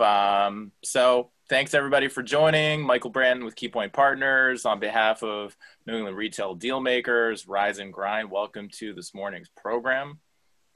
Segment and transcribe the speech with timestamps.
[0.00, 2.82] Um, so thanks everybody for joining.
[2.82, 8.30] Michael Brandon with Keypoint Partners on behalf of New England Retail Dealmakers, Rise and Grind.
[8.30, 10.20] Welcome to this morning's program.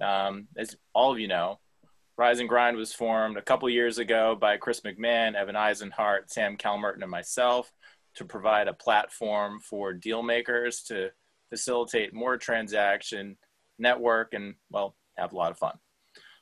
[0.02, 1.58] Um, as all of you know,
[2.19, 6.56] Rise and Grind was formed a couple years ago by Chris McMahon, Evan Eisenhart, Sam
[6.56, 7.72] Calmerton, and myself
[8.17, 11.10] to provide a platform for deal makers to
[11.51, 13.37] facilitate more transaction,
[13.78, 15.78] network, and well, have a lot of fun.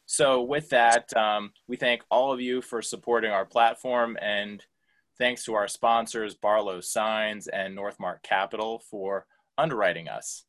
[0.06, 4.62] So with that, um, we thank all of you for supporting our platform and
[5.18, 10.44] thanks to our sponsors, Barlow Signs and Northmark Capital for underwriting us.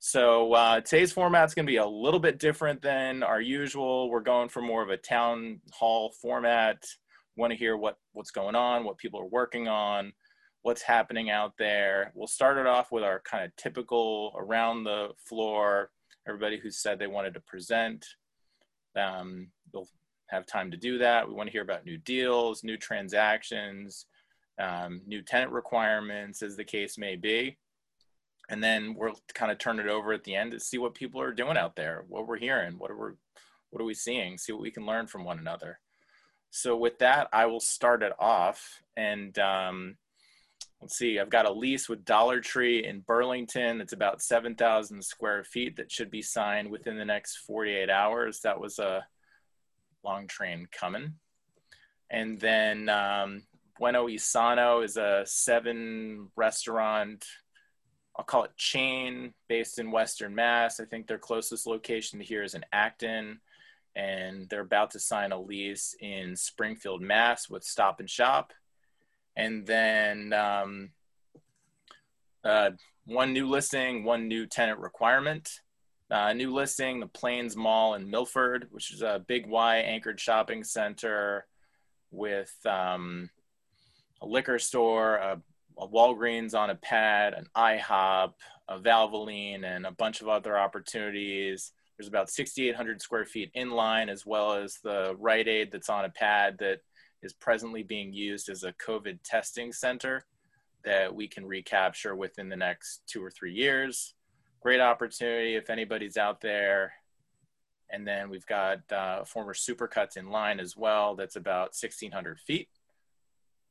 [0.00, 4.10] So uh, today's format is going to be a little bit different than our usual.
[4.10, 6.84] We're going for more of a town hall format.
[7.36, 10.12] Want to hear what what's going on, what people are working on,
[10.62, 12.12] what's happening out there.
[12.14, 15.90] We'll start it off with our kind of typical around the floor.
[16.28, 18.06] Everybody who said they wanted to present,
[18.98, 19.88] um, we'll
[20.28, 21.26] have time to do that.
[21.26, 24.06] We want to hear about new deals, new transactions,
[24.58, 27.56] um, new tenant requirements, as the case may be.
[28.50, 31.20] And then we'll kind of turn it over at the end to see what people
[31.20, 33.12] are doing out there, what we're hearing, what are we,
[33.70, 35.78] what are we seeing, see what we can learn from one another.
[36.50, 38.80] So with that, I will start it off.
[38.96, 39.96] And um,
[40.80, 43.80] let's see, I've got a lease with Dollar Tree in Burlington.
[43.80, 48.40] It's about 7,000 square feet that should be signed within the next 48 hours.
[48.40, 49.06] That was a
[50.04, 51.14] long train coming.
[52.10, 53.42] And then um,
[53.78, 57.24] Bueno Y Sano is a seven restaurant,
[58.16, 60.80] I'll call it chain based in Western Mass.
[60.80, 63.40] I think their closest location here is in Acton.
[63.94, 68.52] And they're about to sign a lease in Springfield, Mass with Stop and Shop
[69.38, 70.90] and then um,
[72.44, 72.70] uh,
[73.06, 75.48] one new listing, one new tenant requirement.
[76.10, 80.64] Uh, new listing, the Plains Mall in Milford, which is a big Y anchored shopping
[80.64, 81.46] center
[82.10, 83.30] with um,
[84.22, 85.40] a liquor store, a,
[85.78, 88.32] a, Walgreens on a pad, an IHOP,
[88.68, 91.72] a Valvoline, and a bunch of other opportunities.
[91.96, 96.06] There's about 6,800 square feet in line, as well as the Rite Aid that's on
[96.06, 96.80] a pad that
[97.22, 100.24] is presently being used as a COVID testing center
[100.84, 104.14] that we can recapture within the next two or three years.
[104.60, 106.92] Great opportunity if anybody's out there.
[107.90, 111.14] And then we've got uh, former Supercuts in line as well.
[111.14, 112.68] That's about 1,600 feet.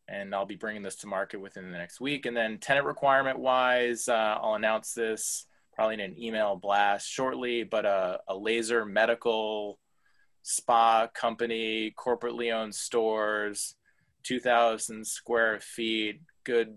[0.07, 2.25] And I'll be bringing this to market within the next week.
[2.25, 7.63] And then tenant requirement wise, uh, I'll announce this probably in an email blast shortly,
[7.63, 9.79] but a, a laser medical
[10.47, 13.75] spa company, corporately owned stores,
[14.23, 16.73] 2,000 square feet, good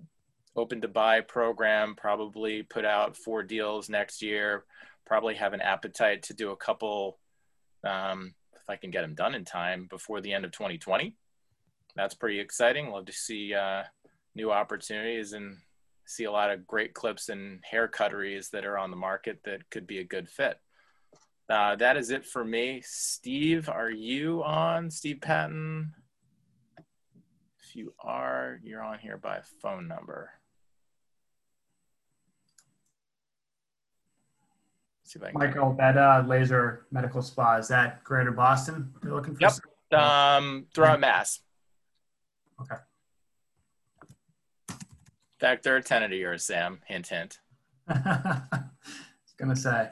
[0.56, 4.64] open to buy program, probably put out four deals next year,
[5.06, 7.20] probably have an appetite to do a couple
[7.84, 11.14] um, if I can get them done in time before the end of 2020.
[11.94, 12.90] That's pretty exciting.
[12.90, 13.84] Love to see uh,
[14.34, 15.56] new opportunities and
[16.06, 19.70] see a lot of great clips and hair cutteries that are on the market that
[19.70, 20.58] could be a good fit.
[21.50, 22.80] Uh, that is it for me.
[22.84, 24.88] Steve, are you on?
[24.88, 25.92] Steve Patton?
[26.78, 30.30] If you are, you're on here by phone number.
[35.02, 39.34] See if I Michael, that uh, laser medical spa, is that Greater Boston you're looking
[39.34, 39.40] for?
[39.90, 41.40] Yep, um, throughout Mass.
[42.60, 42.76] Okay.
[44.68, 44.76] In
[45.40, 46.78] fact, they're a tenant of yours, Sam.
[46.86, 47.40] Hint, hint.
[47.88, 49.88] I was going to say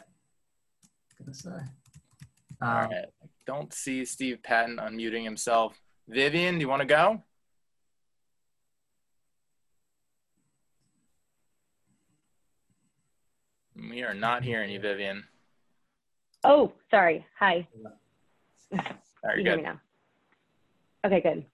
[1.28, 1.65] gonna say.
[2.61, 3.05] Um, All right.
[3.47, 5.81] Don't see Steve Patton unmuting himself.
[6.09, 7.22] Vivian, do you want to go?
[13.77, 15.25] We are not hearing you, Vivian.
[16.44, 17.25] Oh, sorry.
[17.38, 17.67] Hi.
[18.72, 19.81] Are you, you hear me now?
[21.06, 21.44] Okay, good.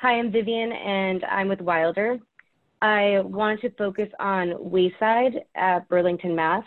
[0.00, 2.18] Hi, I'm Vivian, and I'm with Wilder.
[2.82, 6.64] I wanted to focus on Wayside at Burlington, Mass.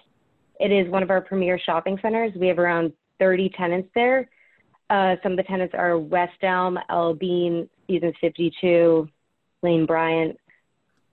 [0.59, 2.31] It is one of our premier shopping centers.
[2.35, 4.29] We have around 30 tenants there.
[4.89, 9.07] Uh, some of the tenants are West Elm, L Bean, Seasons 52,
[9.61, 10.39] Lane Bryant.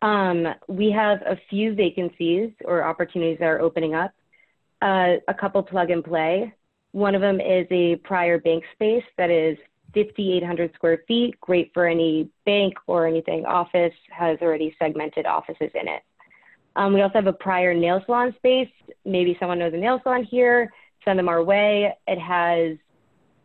[0.03, 4.13] Um, we have a few vacancies or opportunities that are opening up.
[4.83, 6.53] Uh, a couple plug and play.
[6.93, 9.57] One of them is a prior bank space that is
[9.95, 15.89] 5,800 square feet, great for any bank or anything office, has already segmented offices in
[15.89, 16.03] it.
[16.77, 18.71] Um, we also have a prior nail salon space.
[19.05, 20.73] Maybe someone knows a nail salon here,
[21.05, 21.93] send them our way.
[22.07, 22.77] It has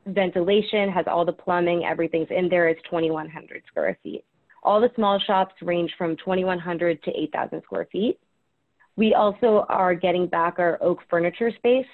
[0.08, 2.68] ventilation, has all the plumbing, everything's in there.
[2.70, 4.26] It's 2,100 square feet.
[4.64, 8.20] All the small shops range from 2,100 to 8,000 square feet.
[8.96, 11.86] We also are getting back our oak furniture space,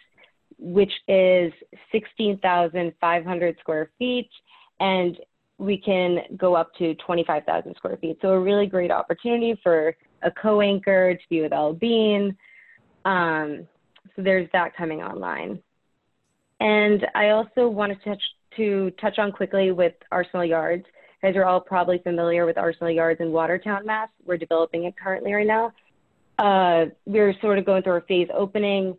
[0.58, 1.54] which is
[1.92, 4.30] 16,500 square feet.
[4.80, 5.18] And
[5.58, 8.18] we can go up to 25,000 square feet.
[8.22, 12.36] So a really great opportunity for a co-anchor to be with L Bean.
[13.06, 13.68] Um,
[14.16, 15.62] so there's that coming online.
[16.60, 18.24] And I also wanted to touch,
[18.58, 20.86] to touch on quickly with Arsenal Yards.
[21.22, 24.10] As You guys are all probably familiar with Arsenal Yards in Watertown, Mass.
[24.26, 25.72] We're developing it currently right now.
[26.38, 28.96] Uh, we're sort of going through a phase opening,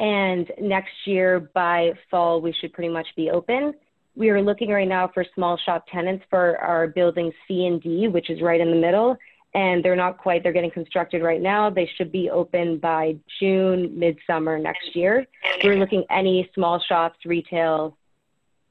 [0.00, 3.74] and next year by fall we should pretty much be open.
[4.16, 8.08] We are looking right now for small shop tenants for our building C and D,
[8.08, 9.16] which is right in the middle,
[9.54, 11.70] and they're not quite, they're getting constructed right now.
[11.70, 15.26] They should be open by June, midsummer next year.
[15.62, 17.96] We're looking any small shops, retail,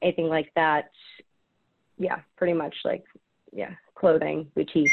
[0.02, 0.90] anything like that.
[1.96, 3.04] Yeah, pretty much like,
[3.50, 4.92] yeah, clothing, boutiques,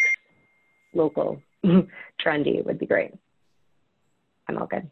[0.94, 3.12] local, trendy would be great.
[4.48, 4.90] I'm all good.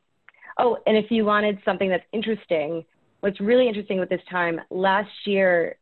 [0.58, 2.84] Oh, and if you wanted something that's interesting,
[3.22, 5.78] what's really interesting with this time, last year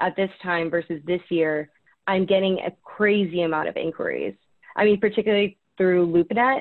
[0.00, 1.70] at this time versus this year,
[2.08, 4.34] I'm getting a crazy amount of inquiries
[4.76, 6.60] I mean, particularly through LoopNet,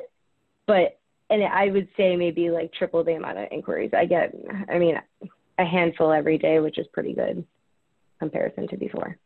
[0.65, 4.33] but and I would say maybe like triple the amount of inquiries I get.
[4.69, 4.95] I mean,
[5.57, 7.45] a handful every day, which is pretty good
[8.19, 9.17] comparison to before.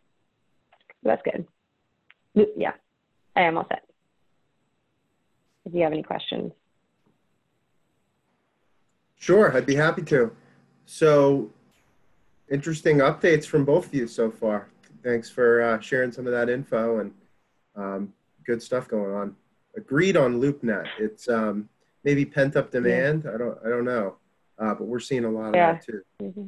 [1.04, 1.46] So that's good.
[2.58, 2.74] Yeah,
[3.36, 3.84] I am all set.
[5.66, 6.52] If you have any questions.
[9.18, 10.32] Sure, I'd be happy to.
[10.86, 11.52] So,
[12.50, 14.70] interesting updates from both of you so far.
[15.04, 17.14] Thanks for uh, sharing some of that info and
[17.76, 18.14] um,
[18.50, 19.36] good stuff going on.
[19.78, 20.88] Agreed on LoopNet.
[20.98, 21.70] It's um,
[22.04, 23.24] maybe pent up demand.
[23.24, 23.36] Yeah.
[23.36, 24.16] I don't I don't know,
[24.58, 26.02] uh, but we're seeing a lot of that too.
[26.20, 26.46] Mm-hmm.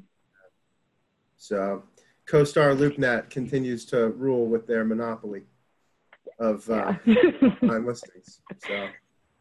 [1.37, 1.83] So,
[2.27, 5.43] CoStar LoopNet continues to rule with their monopoly
[6.39, 7.59] of uh, yeah.
[7.61, 8.41] listings.
[8.65, 8.87] So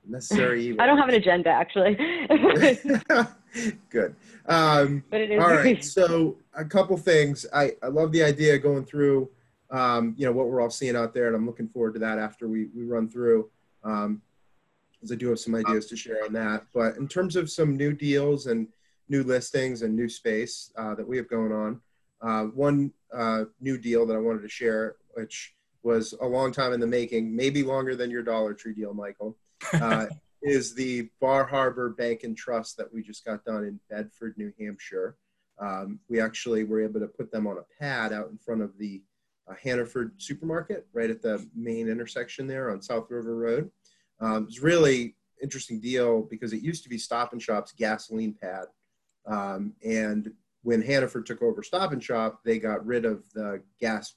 [0.06, 0.82] necessary evil.
[0.82, 1.96] I don't have an agenda actually.
[3.90, 4.14] Good.
[4.46, 5.82] Um, but it is all right.
[5.82, 7.46] So a couple things.
[7.54, 9.30] I, I love the idea going through
[9.70, 11.28] um, you know, what we're all seeing out there.
[11.28, 13.50] And I'm looking forward to that after we, we run through,
[13.84, 14.20] um,
[15.02, 16.64] as I do have some ideas to share on that.
[16.74, 18.68] But in terms of some new deals and
[19.08, 21.80] new listings and new space uh, that we have going on,
[22.22, 26.72] uh, one uh, new deal that I wanted to share, which was a long time
[26.72, 29.36] in the making, maybe longer than your Dollar Tree deal, Michael,
[29.74, 30.06] uh,
[30.42, 34.52] is the Bar Harbor Bank and Trust that we just got done in Bedford, New
[34.58, 35.16] Hampshire.
[35.58, 38.76] Um, we actually were able to put them on a pad out in front of
[38.78, 39.09] the uh,
[39.54, 43.70] Hannaford Supermarket right at the main intersection there on South River Road.
[44.20, 48.34] Um, it was really interesting deal because it used to be Stop and Shop's gasoline
[48.34, 48.66] pad.
[49.26, 50.32] Um, and
[50.62, 54.14] when Hannaford took over Stop and Shop, they got rid of the gas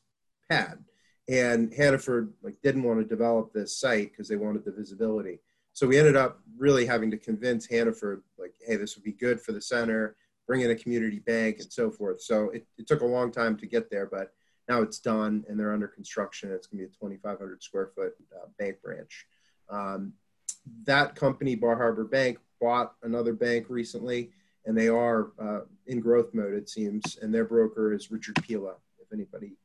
[0.50, 0.84] pad.
[1.30, 5.40] And Hannaford like didn't want to develop this site because they wanted the visibility.
[5.72, 9.42] So we ended up really having to convince Hannaford, like, hey, this would be good
[9.42, 10.16] for the center,
[10.46, 12.22] bring in a community bank and so forth.
[12.22, 14.34] So it, it took a long time to get there, but
[14.68, 16.52] now it's done and they're under construction.
[16.52, 19.26] It's going to be a 2,500 square foot uh, bank branch.
[19.70, 20.14] Um,
[20.86, 24.32] that company, Bar Harbor Bank, bought another bank recently,
[24.66, 27.18] and they are uh, in growth mode, it seems.
[27.22, 29.58] And their broker is Richard Pila, if anybody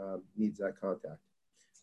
[0.00, 1.20] um, needs that contact.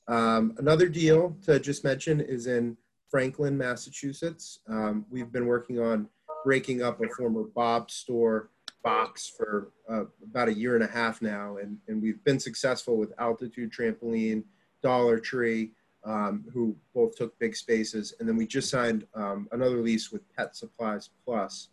[0.07, 2.77] Um, another deal to just mention is in
[3.09, 4.59] Franklin, Massachusetts.
[4.67, 6.07] Um, we've been working on
[6.43, 8.49] breaking up a former Bob store
[8.83, 12.97] box for uh, about a year and a half now, and, and we've been successful
[12.97, 14.43] with Altitude Trampoline,
[14.81, 15.71] Dollar Tree,
[16.03, 20.21] um, who both took big spaces, and then we just signed um, another lease with
[20.35, 21.69] Pet Supplies Plus,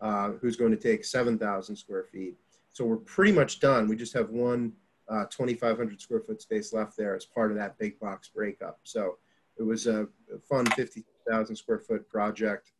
[0.00, 2.36] uh, who's going to take 7,000 square feet.
[2.72, 3.88] So we're pretty much done.
[3.88, 4.72] We just have one
[5.08, 8.78] uh, 2,500 square foot space left there as part of that big box breakup.
[8.84, 9.18] So
[9.58, 10.06] it was a
[10.48, 12.72] fun 50,000 square foot project,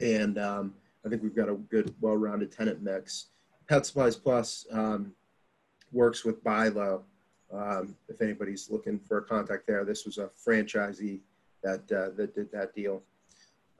[0.00, 0.74] and um,
[1.06, 3.26] I think we've got a good, well-rounded tenant mix.
[3.68, 5.12] Pet Supplies Plus um,
[5.92, 7.04] works with Buy Low.
[7.52, 11.20] Um, if anybody's looking for a contact there, this was a franchisee
[11.62, 13.04] that uh, that did that deal.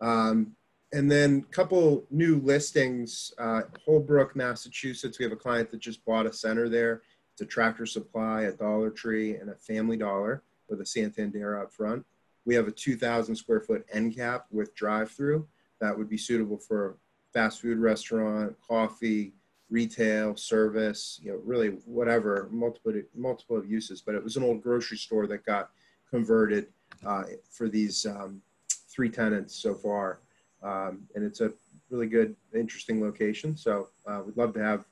[0.01, 0.55] Um,
[0.93, 3.33] and then a couple new listings.
[3.39, 5.19] Uh, Holbrook, Massachusetts.
[5.19, 7.03] We have a client that just bought a center there.
[7.33, 11.73] It's a Tractor Supply, a Dollar Tree, and a Family Dollar with a Santander out
[11.73, 12.07] front.
[12.45, 15.49] We have a 2,000 square foot end cap with drive-through
[15.81, 16.97] that would be suitable for
[17.37, 19.35] fast food restaurant, coffee,
[19.69, 24.01] retail, service, you know, really whatever, multiple multiple uses.
[24.01, 25.69] But it was an old grocery store that got
[26.09, 26.69] converted
[27.07, 28.41] uh, for these um,
[28.89, 30.21] three tenants so far,
[30.63, 31.53] um, and it's a
[31.91, 33.55] really good, interesting location.
[33.55, 34.85] So uh, we'd love to have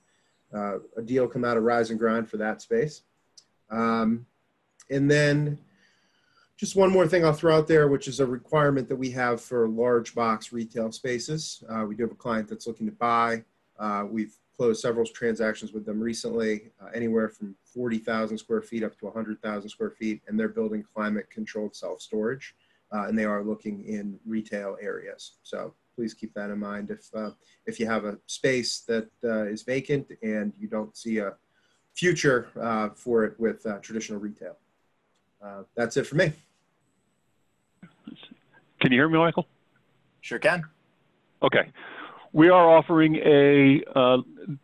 [0.55, 3.05] uh, a deal come out of Rise and Grind for that space.
[3.71, 4.27] Um,
[4.91, 5.59] and then
[6.57, 9.41] just one more thing I'll throw out there, which is a requirement that we have
[9.41, 11.65] for large box retail spaces.
[11.69, 13.45] Uh, we do have a client that's looking to buy
[13.77, 18.97] Uh, we've closed several transactions with them recently, uh, anywhere from 40,000 square feet up
[19.01, 22.55] to 100,000 square feet, and they're building climate controlled self storage.
[22.93, 25.33] Uh, and they are looking in retail areas.
[25.43, 26.91] So please keep that in mind.
[26.91, 27.31] If, uh,
[27.67, 31.35] if you have a space that uh, is vacant and you don't see a
[31.95, 32.47] future
[32.95, 34.57] for it with traditional retail.
[35.75, 36.33] That's it for me.
[38.81, 39.47] Can you hear me, Michael?
[40.21, 40.65] Sure can.
[41.43, 41.71] Okay.
[42.33, 44.19] We are offering a uh,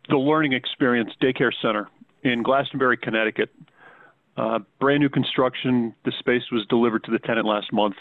[0.09, 1.87] the Learning Experience Daycare Center
[2.23, 3.49] in Glastonbury, Connecticut.
[4.37, 5.93] Uh, brand new construction.
[6.05, 7.95] The space was delivered to the tenant last month.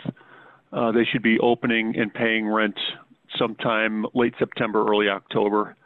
[0.72, 2.78] Uh, they should be opening and paying rent
[3.38, 5.76] sometime late September, early October.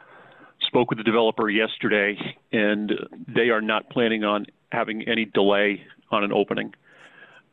[0.67, 2.17] Spoke with the developer yesterday,
[2.51, 2.91] and
[3.27, 6.73] they are not planning on having any delay on an opening.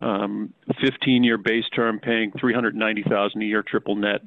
[0.03, 4.21] Um, 15-year base term, paying 390,000 a year triple net.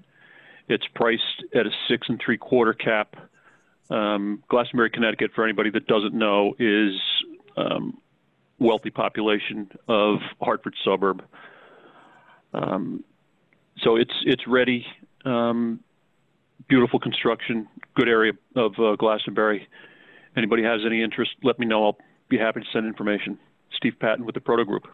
[0.70, 3.16] It's priced at a six and three quarter cap.
[3.90, 6.94] Um, Glastonbury, Connecticut, for anybody that doesn't know, is
[7.58, 7.98] um,
[8.58, 11.24] wealthy population of Hartford suburb.
[12.54, 13.04] Um,
[13.84, 14.86] so it's it's ready.
[15.26, 15.82] Um,
[16.68, 19.68] beautiful construction, good area of uh, Glastonbury.
[20.38, 21.86] Anybody has any interest, let me know.
[21.86, 21.98] I'll
[22.30, 23.38] be happy to send information.
[23.76, 24.88] Steve Patton with the Proto Group.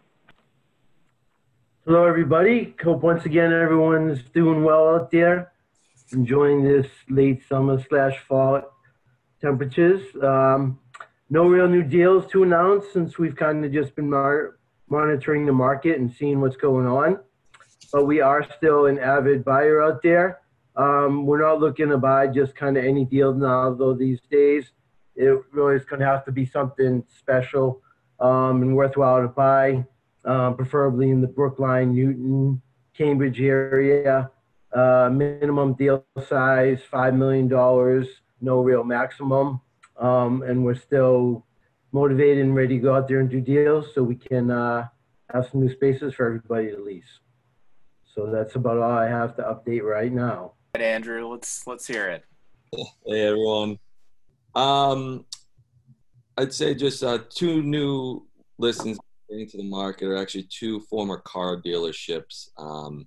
[1.84, 2.74] Hello, everybody.
[2.82, 5.52] Hope once again everyone's doing well out there,
[6.12, 8.62] enjoying this late summer slash fall
[9.40, 10.02] temperatures.
[10.22, 10.78] Um,
[11.30, 14.58] no real new deals to announce since we've kind of just been mar-
[14.88, 17.18] monitoring the market and seeing what's going on
[17.92, 20.40] but we are still an avid buyer out there.
[20.74, 24.70] Um, we're not looking to buy just kind of any deal now, though these days
[25.14, 27.82] it really is going to have to be something special
[28.18, 29.84] um, and worthwhile to buy,
[30.24, 32.60] uh, preferably in the Brookline, Newton,
[32.96, 34.30] Cambridge area.
[34.72, 37.48] Uh, minimum deal size $5 million,
[38.40, 39.60] no real maximum.
[39.98, 41.44] Um, and we're still
[41.92, 44.88] motivated and ready to go out there and do deals so we can uh,
[45.32, 47.04] have some new spaces for everybody to lease.
[48.14, 50.52] So that's about all I have to update right now.
[50.74, 52.24] Right, Andrew, let's let's hear it.
[53.06, 53.78] Hey everyone.
[54.54, 55.26] Um,
[56.36, 58.26] I'd say just uh, two new
[58.58, 58.98] listings
[59.40, 62.48] into the market are actually two former car dealerships.
[62.58, 63.06] Um,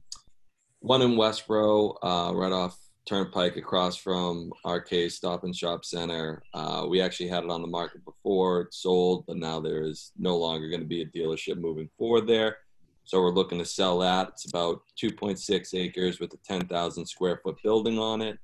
[0.79, 6.41] one in Westboro, uh, right off Turnpike, across from Arcade Stop and Shop Center.
[6.53, 10.11] Uh, we actually had it on the market before; it sold, but now there is
[10.17, 12.57] no longer going to be a dealership moving forward there.
[13.03, 14.29] So we're looking to sell that.
[14.29, 18.39] It's about 2.6 acres with a 10,000 square foot building on it,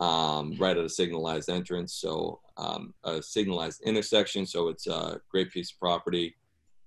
[0.00, 1.94] um, right at a signalized entrance.
[1.94, 4.44] So um, a signalized intersection.
[4.44, 6.36] So it's a great piece of property.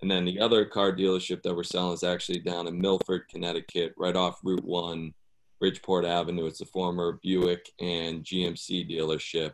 [0.02, 3.94] And then the other car dealership that we're selling is actually down in Milford, Connecticut,
[3.98, 5.14] right off Route 1,
[5.60, 6.46] Bridgeport Avenue.
[6.46, 9.54] It's a former Buick and GMC dealership.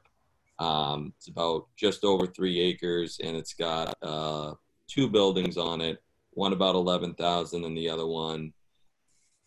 [0.59, 4.53] Um, it's about just over three acres and it's got uh,
[4.87, 6.01] two buildings on it
[6.35, 8.53] one about 11,000 and the other one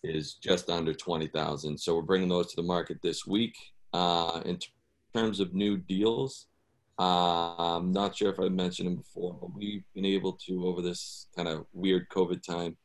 [0.03, 1.79] is just under 20,000.
[1.79, 3.57] So we're bringing those to the market this week.
[3.93, 4.69] Uh, in t-
[5.15, 6.47] terms of new deals,
[6.99, 11.29] I'm not sure if I mentioned them before, but we've been able to, over this
[11.37, 12.77] kind of weird COVID time,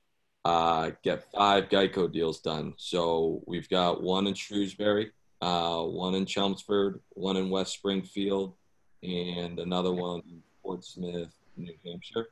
[0.46, 2.74] uh, get five Geico deals done.
[2.77, 8.55] So we've got one in Shrewsbury, uh, one in Chelmsford, one in West Springfield,
[9.01, 12.27] and another one in Portsmouth, New Hampshire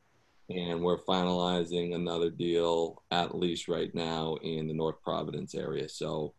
[0.56, 5.88] and we're finalizing another deal at least right now in the North Providence area.
[5.88, 6.34] So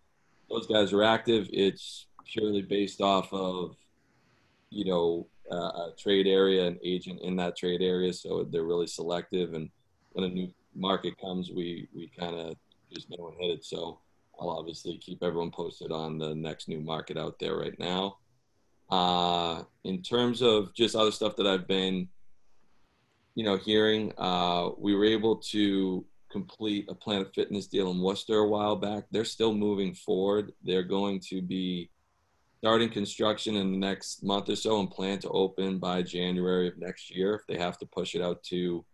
[0.50, 1.49] those guys are active.
[1.52, 3.76] It's purely based off of,
[4.73, 5.55] you know, uh,
[5.91, 8.12] a trade area, an agent in that trade area.
[8.12, 9.55] So they're really selective.
[9.55, 9.71] And
[10.12, 12.57] when a new market comes, we we kind of
[12.93, 13.64] just know and hit it.
[13.64, 13.99] So
[14.41, 18.19] I'll obviously keep everyone posted on the next new market out there right now.
[18.91, 22.09] Uh, in terms of just other stuff that I've been
[23.35, 24.12] you know, hearing.
[24.19, 29.05] Uh, we were able to complete a Planet Fitness deal in Worcester a while back.
[29.11, 30.52] They're still moving forward.
[30.62, 31.91] They're going to be
[32.62, 36.78] starting construction in the next month or so and plan to open by January of
[36.78, 37.35] next year.
[37.35, 38.85] If they have to push it out to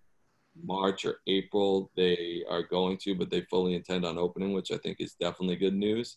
[0.65, 4.79] March or April, they are going to, but they fully intend on opening, which I
[4.79, 6.17] think is definitely good news.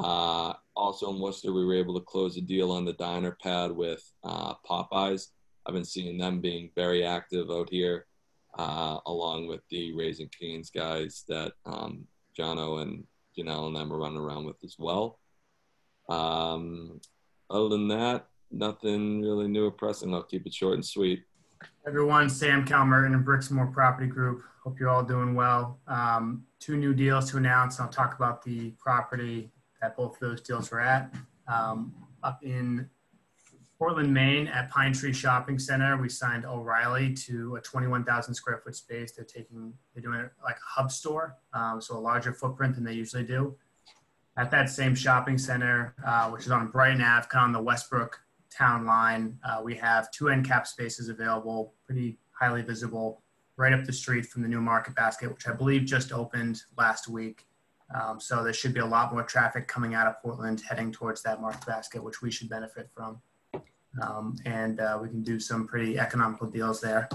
[0.00, 3.70] Uh, also in Worcester, we were able to close a deal on the diner pad
[3.70, 5.28] with uh, Popeyes.
[5.66, 8.06] I've been seeing them being very active out here,
[8.58, 12.04] uh, along with the Raising Cane's guys that um,
[12.36, 13.04] Jono and
[13.38, 15.19] Janelle and them are running around with as well.
[16.10, 17.00] Um,
[17.48, 20.12] other than that, nothing really new or pressing.
[20.12, 21.22] I'll keep it short and sweet.
[21.86, 24.42] Everyone, Sam Calmerton and Brixmor Property Group.
[24.64, 25.78] Hope you're all doing well.
[25.86, 27.80] Um, two new deals to announce.
[27.80, 29.50] I'll talk about the property
[29.80, 31.14] that both of those deals were at.
[31.48, 32.88] Um, up in
[33.78, 38.76] Portland, Maine, at Pine Tree Shopping Center, we signed O'Reilly to a 21,000 square foot
[38.76, 39.12] space.
[39.12, 42.84] They're taking, they're doing it like a hub store, um, so a larger footprint than
[42.84, 43.56] they usually do.
[44.40, 47.60] At that same shopping center, uh, which is on Brighton Ave, kind of on the
[47.62, 48.18] Westbrook
[48.50, 53.22] town line, uh, we have two end cap spaces available, pretty highly visible,
[53.58, 57.06] right up the street from the new Market Basket, which I believe just opened last
[57.06, 57.44] week.
[57.94, 61.22] Um, so there should be a lot more traffic coming out of Portland heading towards
[61.24, 63.20] that Market Basket, which we should benefit from
[64.00, 67.10] um, and uh, we can do some pretty economical deals there.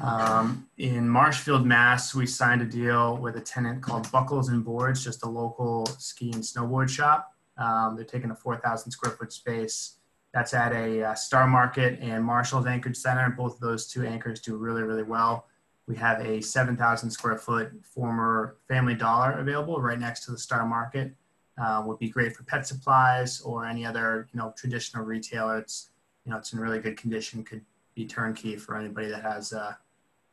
[0.00, 5.04] Um, in Marshfield, Mass, we signed a deal with a tenant called Buckles and Boards,
[5.04, 7.32] just a local ski and snowboard shop.
[7.56, 9.96] Um, they're taking a 4,000 square foot space.
[10.32, 13.30] That's at a uh, Star Market and Marshall's Anchorage Center.
[13.30, 15.46] Both of those two anchors do really, really well.
[15.86, 20.66] We have a 7,000 square foot former Family Dollar available right next to the Star
[20.66, 21.14] Market
[21.58, 25.58] uh, would be great for pet supplies or any other you know traditional retailer.
[25.58, 25.90] It's
[26.24, 27.44] you know it's in really good condition.
[27.44, 27.62] Could
[27.94, 29.78] be turnkey for anybody that has a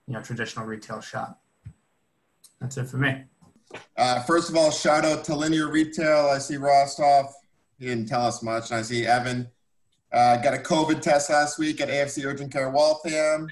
[0.08, 1.42] you know traditional retail shop.
[2.60, 3.24] That's it for me.
[3.98, 6.30] Uh, first of all, shout out to Linear Retail.
[6.34, 7.34] I see Rostov.
[7.80, 8.70] He didn't tell us much.
[8.70, 9.50] And I see Evan.
[10.12, 13.48] Uh, got a COVID test last week at AFC Urgent Care Waltham.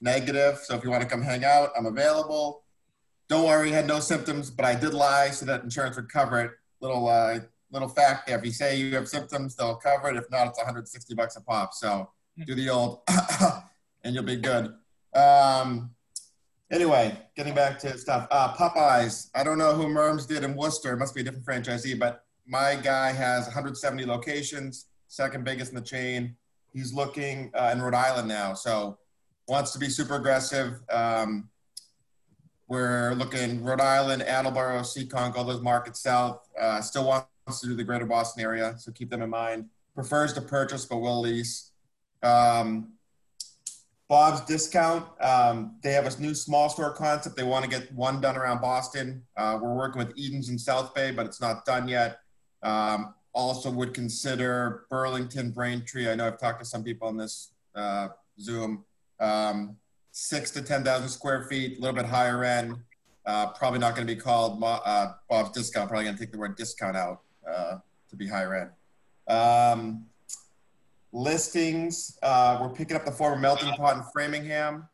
[0.00, 0.58] Negative.
[0.58, 2.62] So if you want to come hang out, I'm available.
[3.28, 6.52] Don't worry, had no symptoms, but I did lie so that insurance would cover it
[6.80, 7.40] little uh,
[7.70, 8.38] little fact there.
[8.38, 10.16] If you say you have symptoms, they'll cover it.
[10.16, 11.74] If not, it's 160 bucks a pop.
[11.74, 12.08] So
[12.44, 13.00] do the old,
[14.04, 14.74] and you'll be good.
[15.14, 15.90] Um,
[16.70, 18.28] anyway, getting back to stuff.
[18.30, 19.30] Uh, Popeyes.
[19.34, 20.92] I don't know who Merms did in Worcester.
[20.92, 25.76] It must be a different franchisee, but my guy has 170 locations, second biggest in
[25.76, 26.34] the chain.
[26.72, 28.98] He's looking uh, in Rhode Island now, so
[29.48, 30.80] wants to be super aggressive.
[30.90, 31.48] Um,
[32.68, 36.48] we're looking Rhode Island, Attleboro, Seekonk, all those markets south.
[36.60, 39.66] Uh, still wants to do the greater Boston area, so keep them in mind.
[39.94, 41.72] Prefers to purchase, but will lease.
[42.22, 42.92] Um,
[44.08, 47.36] Bob's Discount, um, they have a new small store concept.
[47.36, 49.22] They want to get one done around Boston.
[49.36, 52.20] Uh, we're working with Edens in South Bay, but it's not done yet.
[52.62, 56.10] Um, also would consider Burlington, Braintree.
[56.10, 58.08] I know I've talked to some people on this uh,
[58.40, 58.84] Zoom.
[59.20, 59.76] Um,
[60.12, 62.76] six to 10,000 square feet, a little bit higher end.
[63.26, 65.90] Uh, probably not going to be called uh, Bob's Discount.
[65.90, 67.76] Probably going to take the word discount out uh,
[68.08, 68.70] to be higher end.
[71.12, 74.88] Listings, uh, we're picking up the former melting pot in Framingham,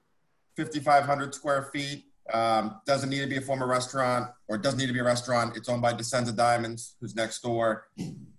[0.56, 2.04] 5,500 square feet.
[2.32, 5.56] Um, doesn't need to be a former restaurant or doesn't need to be a restaurant.
[5.56, 7.88] It's owned by Descenza Diamonds, who's next door.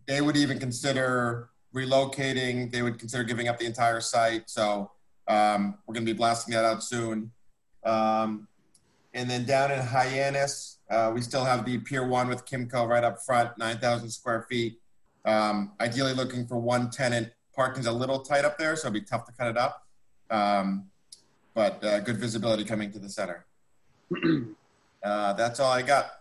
[0.07, 2.71] They would even consider relocating.
[2.71, 4.49] They would consider giving up the entire site.
[4.49, 4.91] So
[5.27, 7.31] um, we're going to be blasting that out soon.
[7.85, 8.47] Um,
[9.13, 13.03] and then down in Hyannis, uh, we still have the Pier 1 with Kimco right
[13.03, 14.79] up front, 9,000 square feet.
[15.25, 17.31] Um, ideally looking for one tenant.
[17.55, 19.85] Parking's a little tight up there, so it'd be tough to cut it up.
[20.29, 20.89] Um,
[21.53, 23.45] but uh, good visibility coming to the center.
[25.03, 26.11] uh, that's all I got.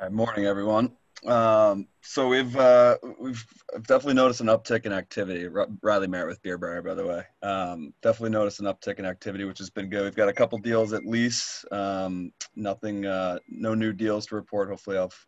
[0.00, 0.92] Good morning, everyone.
[1.26, 3.42] Um, so we've uh, we've
[3.86, 5.48] definitely noticed an uptick in activity.
[5.82, 7.24] Riley Merritt with Beer by the way.
[7.42, 10.04] Um, definitely noticed an uptick in activity, which has been good.
[10.04, 11.64] We've got a couple deals at least.
[11.72, 14.68] Um, nothing, uh, no new deals to report.
[14.68, 15.26] Hopefully, I'll have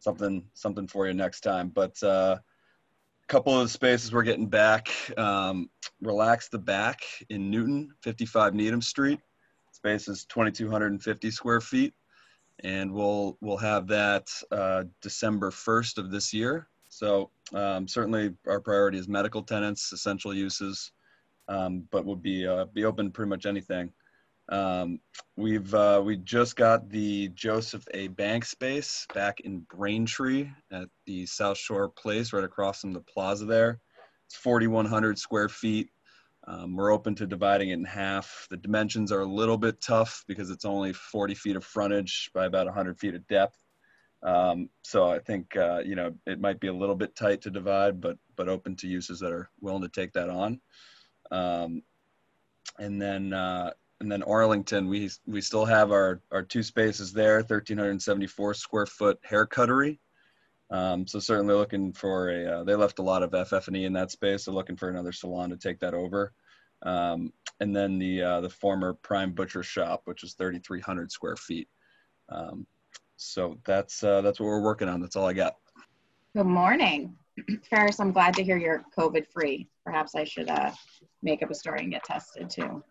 [0.00, 1.68] something something for you next time.
[1.68, 2.38] But uh,
[3.30, 4.88] couple of the spaces we're getting back.
[5.16, 5.70] Um,
[6.02, 9.20] Relax the back in Newton, 55 Needham Street.
[9.70, 11.94] Space is 2,250 square feet
[12.64, 16.68] and we'll we'll have that uh, December 1st of this year.
[16.88, 20.90] So um, certainly our priority is medical tenants, essential uses,
[21.48, 23.92] um, but we'll be uh, be open to pretty much anything.
[24.50, 24.98] Um,
[25.36, 28.08] we've uh, we just got the Joseph A.
[28.08, 33.46] Bank space back in Braintree at the South Shore Place, right across from the plaza
[33.46, 33.80] there.
[34.26, 35.90] It's 4,100 square feet.
[36.48, 38.48] Um, we're open to dividing it in half.
[38.50, 42.46] The dimensions are a little bit tough because it's only 40 feet of frontage by
[42.46, 43.56] about 100 feet of depth.
[44.22, 47.50] Um, so I think uh, you know it might be a little bit tight to
[47.50, 50.60] divide, but but open to uses that are willing to take that on.
[51.30, 51.82] Um,
[52.78, 57.36] and then uh, and then Arlington, we we still have our our two spaces there,
[57.36, 59.98] 1,374 square foot hair cuttery.
[60.70, 64.10] Um, so certainly looking for a, uh, they left a lot of FF&E in that
[64.10, 64.44] space.
[64.44, 66.32] So looking for another salon to take that over.
[66.82, 71.68] Um, and then the, uh, the former Prime Butcher Shop, which is 3,300 square feet.
[72.28, 72.66] Um,
[73.16, 75.00] so that's, uh, that's what we're working on.
[75.00, 75.56] That's all I got.
[76.36, 77.16] Good morning.
[77.68, 79.68] Ferris, I'm glad to hear you're COVID free.
[79.84, 80.70] Perhaps I should uh,
[81.22, 82.82] make up a story and get tested too.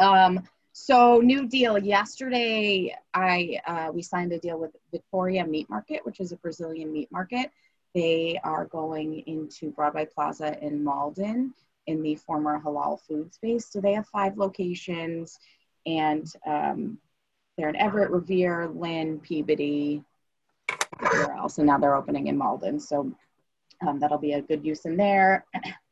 [0.00, 1.76] Um, so new deal.
[1.78, 6.92] Yesterday, I uh, we signed a deal with Victoria Meat Market, which is a Brazilian
[6.92, 7.50] meat market.
[7.94, 11.52] They are going into Broadway Plaza in Malden
[11.88, 13.66] in the former halal food space.
[13.66, 15.40] So they have five locations
[15.86, 16.98] and um,
[17.56, 20.04] they're in Everett, Revere, Lynn, Peabody,
[21.00, 21.58] where else?
[21.58, 22.78] And now they're opening in Malden.
[22.78, 23.10] So
[23.86, 25.44] um, that'll be a good use in there.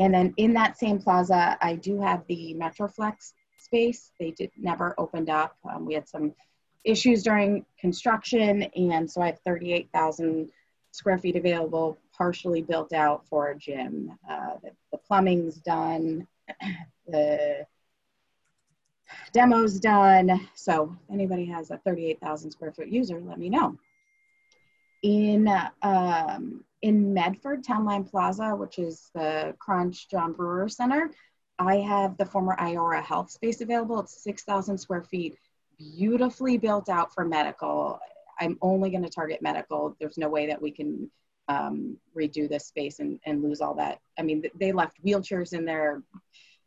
[0.00, 4.12] And then in that same plaza, I do have the Metroflex space.
[4.18, 5.56] They did never opened up.
[5.70, 6.32] Um, we had some
[6.84, 10.50] issues during construction, and so I have 38,000
[10.92, 14.18] square feet available, partially built out for a gym.
[14.28, 16.26] Uh, the, the plumbing's done,
[17.06, 17.66] the
[19.34, 20.48] demo's done.
[20.54, 23.76] So anybody has a 38,000 square foot user, let me know.
[25.02, 25.46] In
[25.82, 31.10] um, in Medford, Townline Plaza, which is the Crunch John Brewer Center,
[31.58, 34.00] I have the former Iora Health space available.
[34.00, 35.36] It's 6,000 square feet,
[35.78, 38.00] beautifully built out for medical.
[38.40, 39.94] I'm only going to target medical.
[40.00, 41.10] There's no way that we can
[41.48, 43.98] um, redo this space and, and lose all that.
[44.18, 46.02] I mean, they left wheelchairs in there,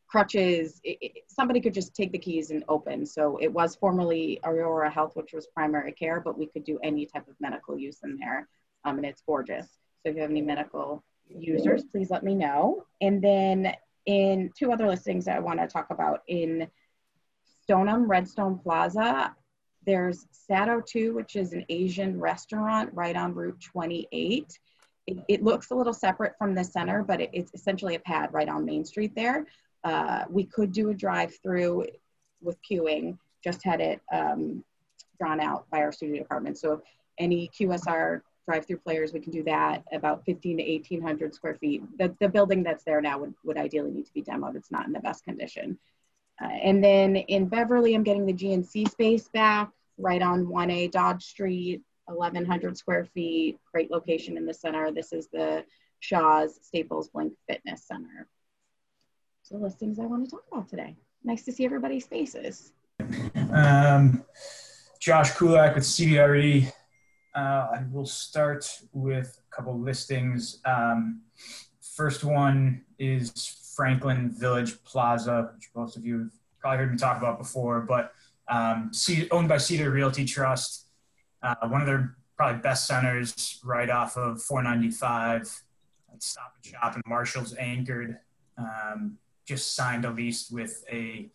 [0.07, 0.79] crutches.
[0.83, 3.07] It, it, somebody could just take the keys and open.
[3.07, 7.07] So it was formerly Iora Health, which was primary care, but we could do any
[7.07, 8.47] type of medical use in there.
[8.85, 9.67] Um, and it's gorgeous.
[10.03, 12.85] So if you have any medical users, please let me know.
[13.01, 13.73] And then
[14.05, 16.67] in two other listings I want to talk about in
[17.63, 19.33] Stoneham Redstone Plaza,
[19.85, 24.59] there's Sato 2, which is an Asian restaurant right on Route 28.
[25.07, 28.33] It, it looks a little separate from the center, but it, it's essentially a pad
[28.33, 29.45] right on Main Street there.
[29.83, 31.85] Uh, we could do a drive through
[32.41, 34.63] with queuing, just had it um,
[35.17, 36.57] drawn out by our studio department.
[36.57, 36.81] So
[37.17, 41.83] any QSR drive-through players, we can do that about 15 to 1800 square feet.
[41.97, 44.55] The, the building that's there now would, would ideally need to be demoed.
[44.55, 45.77] It's not in the best condition.
[46.41, 51.23] Uh, and then in Beverly, I'm getting the GNC space back right on 1A Dodge
[51.23, 54.91] Street, 1100 square feet, great location in the center.
[54.91, 55.63] This is the
[55.99, 58.27] Shaw's Staples Blink Fitness Center.
[59.43, 60.95] So listings I want to talk about today.
[61.23, 62.73] Nice to see everybody's faces.
[63.53, 64.23] Um,
[64.99, 66.71] Josh Kulak with CBRE.
[67.35, 70.59] Uh, I will start with a couple listings.
[70.65, 71.21] Um,
[71.81, 77.17] first one is Franklin Village Plaza, which most of you have probably heard me talk
[77.17, 78.13] about before, but
[78.49, 78.91] um,
[79.31, 80.87] owned by Cedar Realty Trust.
[81.41, 85.47] Uh, one of their probably best centers right off of 495.
[86.19, 88.19] Stop and Shop and Marshall's anchored.
[88.57, 91.29] Um, just signed a lease with a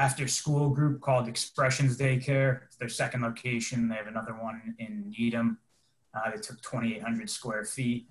[0.00, 2.62] after school group called Expressions Daycare.
[2.64, 3.86] It's their second location.
[3.86, 5.58] They have another one in Needham.
[6.14, 8.08] Uh, they took 2,800 square feet.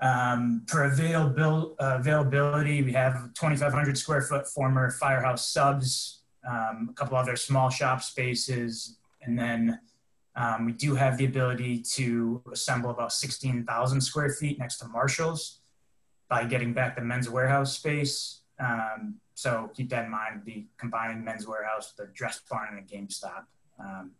[0.00, 6.92] Um, for available, uh, availability, we have 2,500 square foot former firehouse subs, um, a
[6.92, 9.80] couple other small shop spaces, and then
[10.36, 15.60] um, we do have the ability to assemble about 16,000 square feet next to Marshall's
[16.28, 18.41] by getting back the Men's Wearhouse space.
[18.62, 20.42] Um, so keep that in mind.
[20.44, 23.44] The combined Men's Wearhouse the dress barn and a GameStop.
[23.78, 24.12] Um,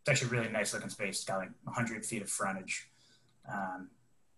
[0.00, 1.16] it's actually a really nice looking space.
[1.16, 2.88] It's got like 100 feet of frontage.
[3.50, 3.88] Um,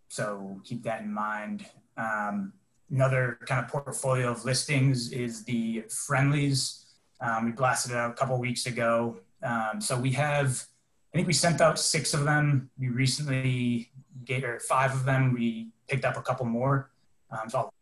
[0.08, 1.66] so keep that in mind.
[1.96, 2.52] Um,
[2.90, 6.84] another kind of portfolio of listings is the Friendlies.
[7.20, 9.18] Um, we blasted it out a couple weeks ago.
[9.42, 10.64] Um, so we have,
[11.12, 12.70] I think we sent out six of them.
[12.78, 13.90] We recently
[14.24, 15.34] gave, or five of them.
[15.34, 16.90] We picked up a couple more.
[17.30, 17.74] Um, so I'll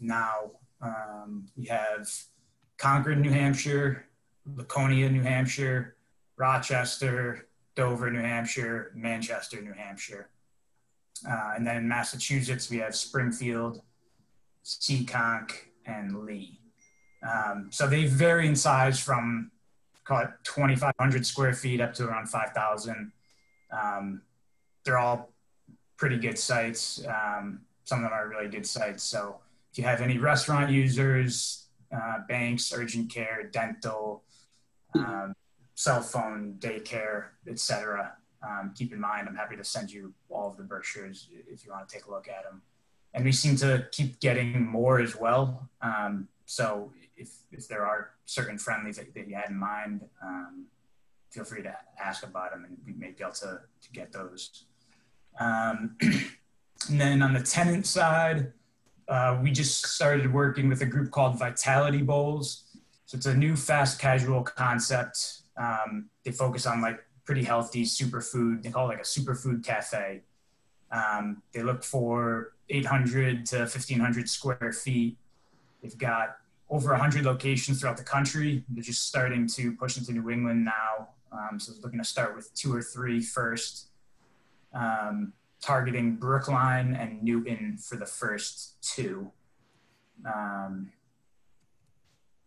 [0.00, 0.52] now.
[0.80, 2.08] Um, we have
[2.78, 4.06] Concord, New Hampshire,
[4.56, 5.96] Laconia, New Hampshire,
[6.36, 10.30] Rochester, Dover, New Hampshire, Manchester, New Hampshire.
[11.28, 13.82] Uh, and then in Massachusetts, we have Springfield,
[14.64, 15.52] Seekonk,
[15.84, 16.60] and Lee.
[17.22, 19.50] Um, so they vary in size from
[20.04, 23.12] call it 2,500 square feet up to around 5,000.
[23.70, 24.22] Um,
[24.84, 25.30] they're all
[25.98, 27.04] pretty good sites.
[27.06, 29.02] Um, some of them are really good sites.
[29.02, 29.36] So
[29.72, 34.24] if you have any restaurant users, uh, banks, urgent care, dental,
[34.94, 35.34] um,
[35.74, 40.56] cell phone, daycare, etc., um, keep in mind, I'm happy to send you all of
[40.56, 42.62] the brochures if you want to take a look at them.
[43.14, 45.68] And we seem to keep getting more as well.
[45.82, 50.66] Um, so if, if there are certain friendlies that, that you had in mind, um,
[51.30, 54.64] feel free to ask about them and we may be able to, to get those.
[55.40, 58.52] Um, and then on the tenant side,
[59.08, 62.64] uh, we just started working with a group called Vitality Bowls.
[63.06, 65.42] So it's a new fast casual concept.
[65.56, 68.62] Um, they focus on like pretty healthy superfood.
[68.62, 70.22] They call it like a superfood cafe.
[70.90, 75.16] Um, they look for 800 to 1500 square feet.
[75.82, 76.36] They've got
[76.70, 78.64] over 100 locations throughout the country.
[78.68, 81.08] They're just starting to push into New England now.
[81.32, 83.88] Um, so looking to start with two or three first.
[84.74, 89.30] Um, targeting Brookline and Newton for the first two.
[90.26, 90.92] Um,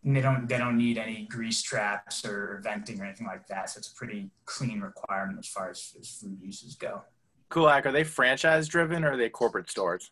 [0.03, 3.69] and they don't they don't need any grease traps or venting or anything like that.
[3.69, 7.03] So it's a pretty clean requirement as far as, as food uses go.
[7.49, 10.11] Kulak, are they franchise driven or are they corporate stores?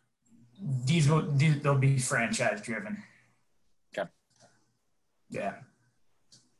[0.84, 3.02] These will these, they'll be franchise driven.
[3.96, 4.08] Okay.
[5.30, 5.54] Yeah.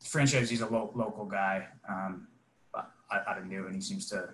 [0.02, 2.26] Franchisee's a lo- local guy um,
[2.74, 3.74] out of Newton.
[3.74, 4.30] He seems to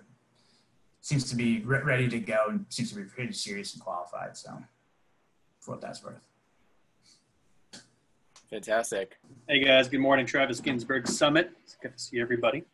[1.07, 4.35] seems to be re- ready to go and seems to be pretty serious and qualified.
[4.35, 4.51] So,
[5.61, 6.27] for what that's worth.
[8.49, 9.17] Fantastic.
[9.47, 10.25] Hey guys, good morning.
[10.25, 11.51] Travis Ginsburg Summit.
[11.63, 12.65] It's good to see everybody.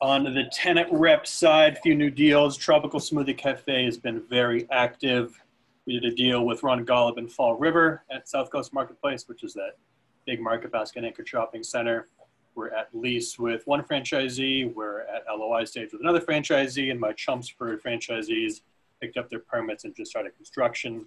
[0.00, 2.56] On the tenant rep side, few new deals.
[2.56, 5.36] Tropical Smoothie Cafe has been very active.
[5.84, 9.42] We did a deal with Ron Golub and Fall River at South Coast Marketplace, which
[9.42, 9.78] is that
[10.26, 12.06] big market basket anchor shopping center.
[12.54, 14.72] We're at lease with one franchisee.
[14.72, 18.60] We're at LOI stage with another franchisee, and my Chelmsford franchisees
[19.00, 21.06] picked up their permits and just started construction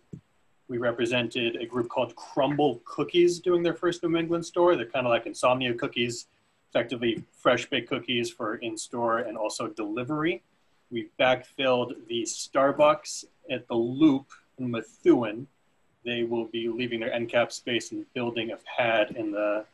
[0.67, 4.75] we represented a group called Crumble Cookies doing their first New England store.
[4.75, 6.27] They're kind of like insomnia cookies,
[6.69, 10.43] effectively fresh baked cookies for in store and also delivery.
[10.91, 15.47] We backfilled the Starbucks at the Loop in Methuen.
[16.03, 19.65] They will be leaving their end cap space and building a pad in the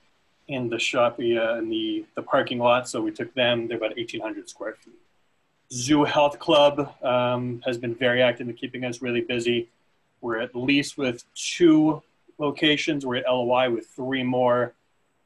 [0.47, 2.87] in the shop uh, in the, the parking lot.
[2.89, 3.67] So we took them.
[3.67, 4.93] They're about 1,800 square feet.
[5.71, 9.69] Zoo Health Club um, has been very active in keeping us really busy.
[10.21, 12.01] We're at least with two
[12.37, 13.05] locations.
[13.05, 14.73] We're at LOI with three more.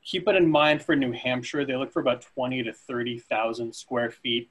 [0.04, 1.66] Keep it in mind for New Hampshire.
[1.66, 4.50] They look for about 20 to 30,000 square feet.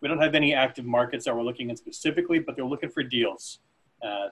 [0.00, 3.02] We don't have any active markets that we're looking at specifically, but they're looking for
[3.02, 3.58] deals.
[4.02, 4.28] Uh,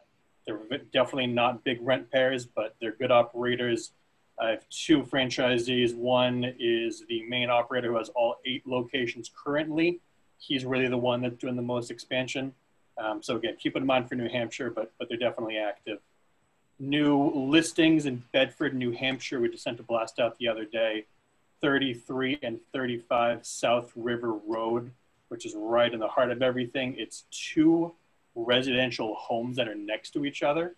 [0.46, 0.60] they're
[0.92, 3.92] definitely not big rent pairs, but they're good operators.
[4.38, 5.94] I have two franchisees.
[5.94, 10.00] One is the main operator who has all eight locations currently.
[10.38, 12.54] He's really the one that's doing the most expansion.
[12.98, 15.98] Um, so again, keep it in mind for New Hampshire, but, but they're definitely active.
[16.78, 21.06] New listings in Bedford, New Hampshire, we just sent a blast out the other day.
[21.62, 24.90] 33 and 35 South River Road,
[25.28, 26.94] which is right in the heart of everything.
[26.98, 27.94] It's two
[28.34, 30.76] residential homes that are next to each other,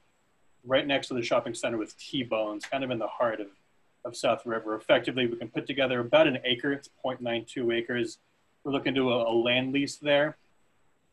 [0.64, 3.49] right next to the shopping center with T-bones, kind of in the heart of,
[4.05, 4.75] of South River.
[4.77, 8.18] Effectively, we can put together about an acre, it's 0.92 acres.
[8.64, 10.37] We're looking to a, a land lease there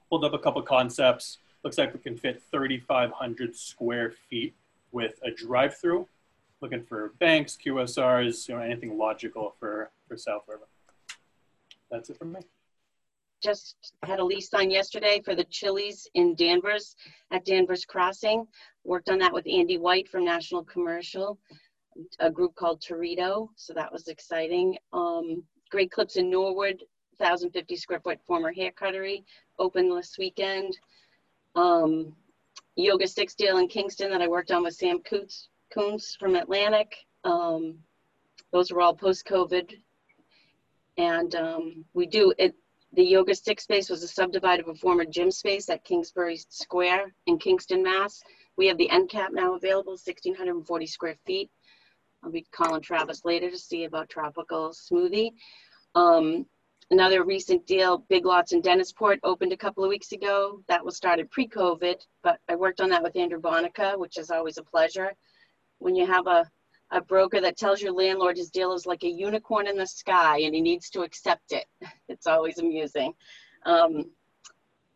[0.10, 1.40] pulled up a couple concepts.
[1.64, 4.54] Looks like we can fit 3,500 square feet
[4.92, 6.08] with a drive-through.
[6.62, 10.68] Looking for banks, QSRs, you know, anything logical for, for South River.
[11.92, 12.40] That's it from me.
[13.46, 16.96] Just had a lease sign yesterday for the Chili's in Danvers
[17.30, 18.48] at Danvers Crossing.
[18.84, 21.38] Worked on that with Andy White from National Commercial,
[22.20, 23.50] a group called Torito.
[23.56, 24.80] So that was exciting.
[24.94, 26.82] Um, Great Clips in Norwood,
[27.18, 29.24] 1,050 square foot former hair cuttery
[29.60, 30.76] open this weekend.
[31.54, 32.16] Um,
[32.76, 33.06] Yoga
[33.38, 36.96] Deal in Kingston that I worked on with Sam Coots, Coons from Atlantic.
[37.24, 37.78] Um,
[38.52, 39.72] those were all post-COVID.
[40.98, 42.56] And um, we do it.
[42.96, 47.38] The YogaSix space was a subdivided of a former gym space at Kingsbury Square in
[47.38, 48.24] Kingston, Mass.
[48.56, 51.52] We have the end cap now available, 1,640 square feet.
[52.24, 55.32] I'll be calling Travis later to see about tropical smoothie.
[55.94, 56.46] Um,
[56.92, 60.62] Another recent deal, Big Lots in Dennisport, opened a couple of weeks ago.
[60.68, 64.60] That was started pre-COVID, but I worked on that with Andrew Bonica, which is always
[64.60, 65.16] a pleasure.
[65.80, 66.50] When you have a,
[66.92, 70.40] a broker that tells your landlord his deal is like a unicorn in the sky
[70.40, 71.66] and he needs to accept it,
[72.10, 73.14] it's always amusing.
[73.66, 74.12] Um,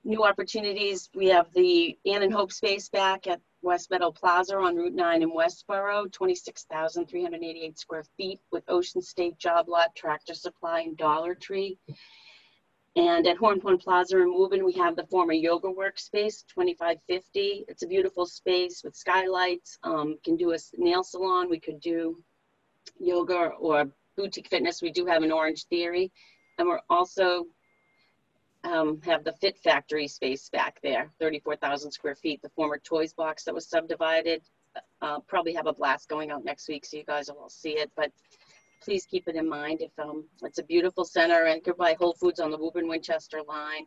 [0.04, 4.75] new opportunities, we have the Ann and Hope space back at West Meadow Plaza on
[4.75, 10.95] Route 9 in Westboro, 26,388 square feet with Ocean State Job Lot, Tractor Supply, and
[10.95, 11.78] Dollar Tree.
[12.99, 17.63] And at Horn Pond Plaza in Woburn, we have the former yoga workspace, 2550.
[17.69, 19.79] It's a beautiful space with skylights.
[19.83, 21.49] Um, can do a nail salon.
[21.49, 22.21] We could do
[22.99, 24.81] yoga or boutique fitness.
[24.81, 26.12] We do have an Orange Theory.
[26.57, 27.45] And we're also
[28.65, 33.45] um, have the Fit Factory space back there, 34,000 square feet, the former Toys box
[33.45, 34.41] that was subdivided.
[35.01, 37.77] Uh, probably have a blast going out next week, so you guys will all see
[37.77, 37.89] it.
[37.95, 38.12] But
[38.81, 42.39] please keep it in mind if um, it's a beautiful center anchored by Whole Foods
[42.39, 43.85] on the Woburn Winchester line.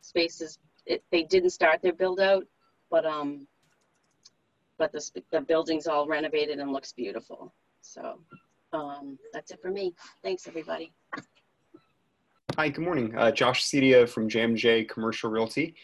[0.00, 2.44] Spaces, it, they didn't start their build out,
[2.90, 3.46] but um,
[4.78, 7.52] but the, the building's all renovated and looks beautiful.
[7.80, 8.20] So
[8.72, 9.94] um, that's it for me.
[10.22, 10.92] Thanks, everybody.
[12.56, 13.14] Hi, good morning.
[13.16, 15.74] Uh, Josh Cedia from JMJ Commercial Realty.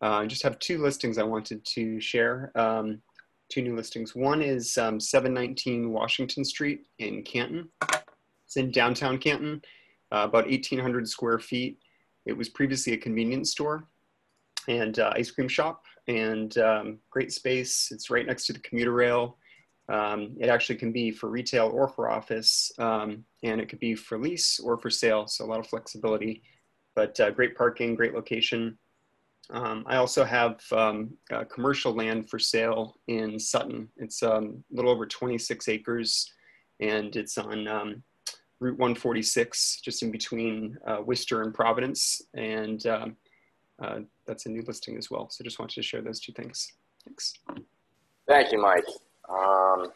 [0.00, 2.52] Uh, I just have two listings I wanted to share.
[2.54, 3.00] Um,
[3.48, 4.14] two new listings.
[4.14, 7.68] One is um, 719 Washington Street in Canton.
[8.44, 9.62] It's in downtown Canton,
[10.12, 11.78] uh, about 1,800 square feet.
[12.26, 13.84] It was previously a convenience store.
[14.68, 17.88] and uh, ice cream shop and um, great space.
[17.90, 19.38] It's right next to the commuter rail.
[19.90, 23.94] Um, it actually can be for retail or for office, um, and it could be
[23.94, 25.26] for lease or for sale.
[25.26, 26.42] So a lot of flexibility,
[26.94, 28.78] but uh, great parking, great location.
[29.50, 31.10] Um, I also have um,
[31.50, 33.88] commercial land for sale in Sutton.
[33.96, 36.30] It's um, a little over 26 acres,
[36.80, 38.02] and it's on um,
[38.60, 42.20] Route 146, just in between uh, Worcester and Providence.
[42.34, 43.16] And um,
[43.82, 45.28] uh, that's a new listing as well.
[45.30, 46.72] So just wanted to share those two things.
[47.06, 47.34] Thanks.
[48.26, 48.84] Thank you, Mike.
[49.30, 49.90] Um,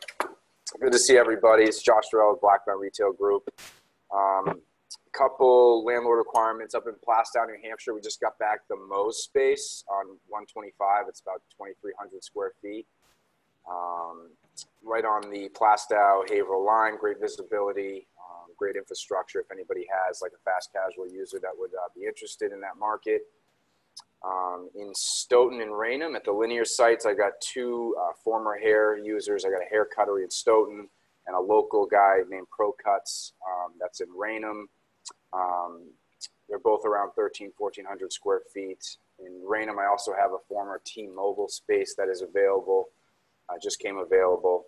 [0.81, 1.65] good to see everybody.
[1.65, 3.51] It's Josh Durrell with Black Mountain Retail Group.
[4.15, 4.61] Um,
[5.13, 7.95] couple landlord requirements up in Plaistow, New Hampshire.
[7.95, 11.05] We just got back the Moe's space on 125.
[11.09, 12.87] It's about 2,300 square feet.
[13.71, 14.31] Um,
[14.83, 19.41] right on the Plaistow Haverhill line, great visibility, um, great infrastructure.
[19.41, 22.79] If anybody has like a fast casual user that would uh, be interested in that
[22.79, 23.23] market,
[24.25, 27.07] um, in Stoughton and Raynham at the linear sites.
[27.07, 29.45] I got two uh, former hair users.
[29.45, 30.89] I got a hair cuttery in Stoughton
[31.27, 34.69] and a local guy named Pro Cuts um, that's in Raynham.
[35.33, 35.91] Um,
[36.49, 38.97] they're both around 13, 1400 square feet.
[39.19, 42.89] In Raynham, I also have a former T-Mobile space that is available.
[43.49, 44.67] Uh, just came available.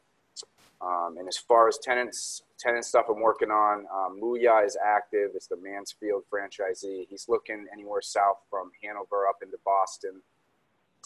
[0.80, 5.30] Um, and as far as tenants, tenant stuff I'm working on, um, MOOYAH is active.
[5.34, 7.06] It's the Mansfield franchisee.
[7.08, 10.20] He's looking anywhere south from Hanover up into Boston.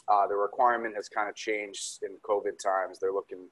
[0.09, 2.99] Uh, the requirement has kind of changed in COVID times.
[2.99, 3.49] They're looking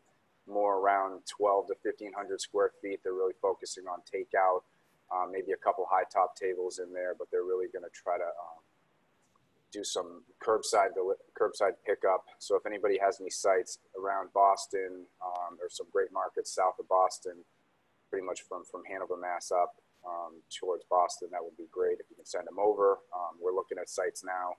[0.48, 3.00] more around 12 to 1500 square feet.
[3.02, 4.62] They're really focusing on takeout,
[5.12, 8.16] uh, maybe a couple high top tables in there, but they're really going to try
[8.16, 8.60] to um,
[9.72, 10.90] do some curbside
[11.38, 12.24] curbside pickup.
[12.38, 16.88] So if anybody has any sites around Boston um, or some great markets south of
[16.88, 17.44] Boston,
[18.10, 19.74] pretty much from from Hanover, Mass up
[20.06, 22.98] um, towards Boston, that would be great if you can send them over.
[23.14, 24.54] Um, we're looking at sites now,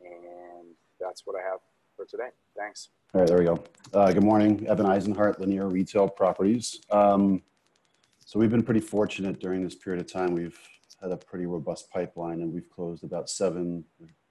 [0.00, 1.60] and that's what I have
[1.96, 2.28] for today.
[2.56, 2.88] Thanks.
[3.14, 3.62] All right, there we go.
[3.92, 6.80] Uh, good morning, Evan Eisenhart, Linear Retail Properties.
[6.90, 7.42] Um,
[8.34, 10.34] so we've been pretty fortunate during this period of time.
[10.34, 10.58] We've
[11.00, 13.84] had a pretty robust pipeline and we've closed about seven,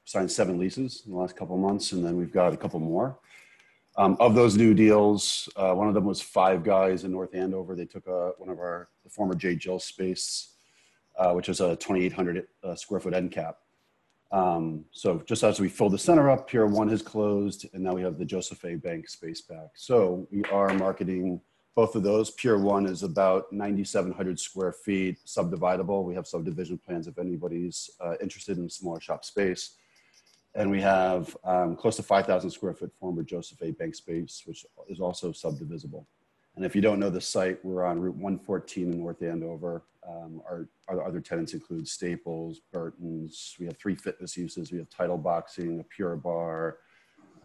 [0.04, 2.82] signed seven leases in the last couple of months and then we've got a couple
[2.82, 3.18] more.
[3.96, 7.78] Um, of those new deals, uh, one of them was Five Guys in North Andover.
[7.78, 9.56] They took a, one of our the former J.
[9.56, 10.50] Jill space,
[11.18, 13.60] uh, which is a 2,800 uh, square foot end cap.
[14.34, 17.94] Um, so just as we filled the center up, Pier 1 has closed, and now
[17.94, 18.76] we have the Joseph A.
[18.76, 19.70] Bank space back.
[19.76, 21.40] So we are marketing
[21.76, 22.32] both of those.
[22.32, 26.04] Pier 1 is about 9,700 square feet, subdividable.
[26.04, 29.76] We have subdivision plans if anybody's uh, interested in smaller shop space.
[30.56, 33.72] And we have um, close to 5,000 square foot former Joseph A.
[33.72, 36.06] Bank space, which is also subdivisible.
[36.56, 39.84] And if you don't know the site, we're on Route 114 in North Andover.
[40.08, 43.56] Um, our, our, other tenants include Staples, Burton's.
[43.60, 44.72] We have three fitness uses.
[44.72, 46.78] We have Title Boxing, a Pure Barre,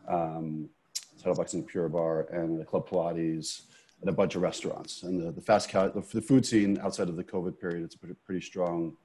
[0.06, 0.68] um,
[1.16, 3.62] Title Boxing, Pure Barre, and the Club Pilates
[4.00, 5.02] and a bunch of restaurants.
[5.02, 8.14] And the, the fast the, the food scene outside of the COVID period, it's pretty,
[8.24, 8.96] pretty strong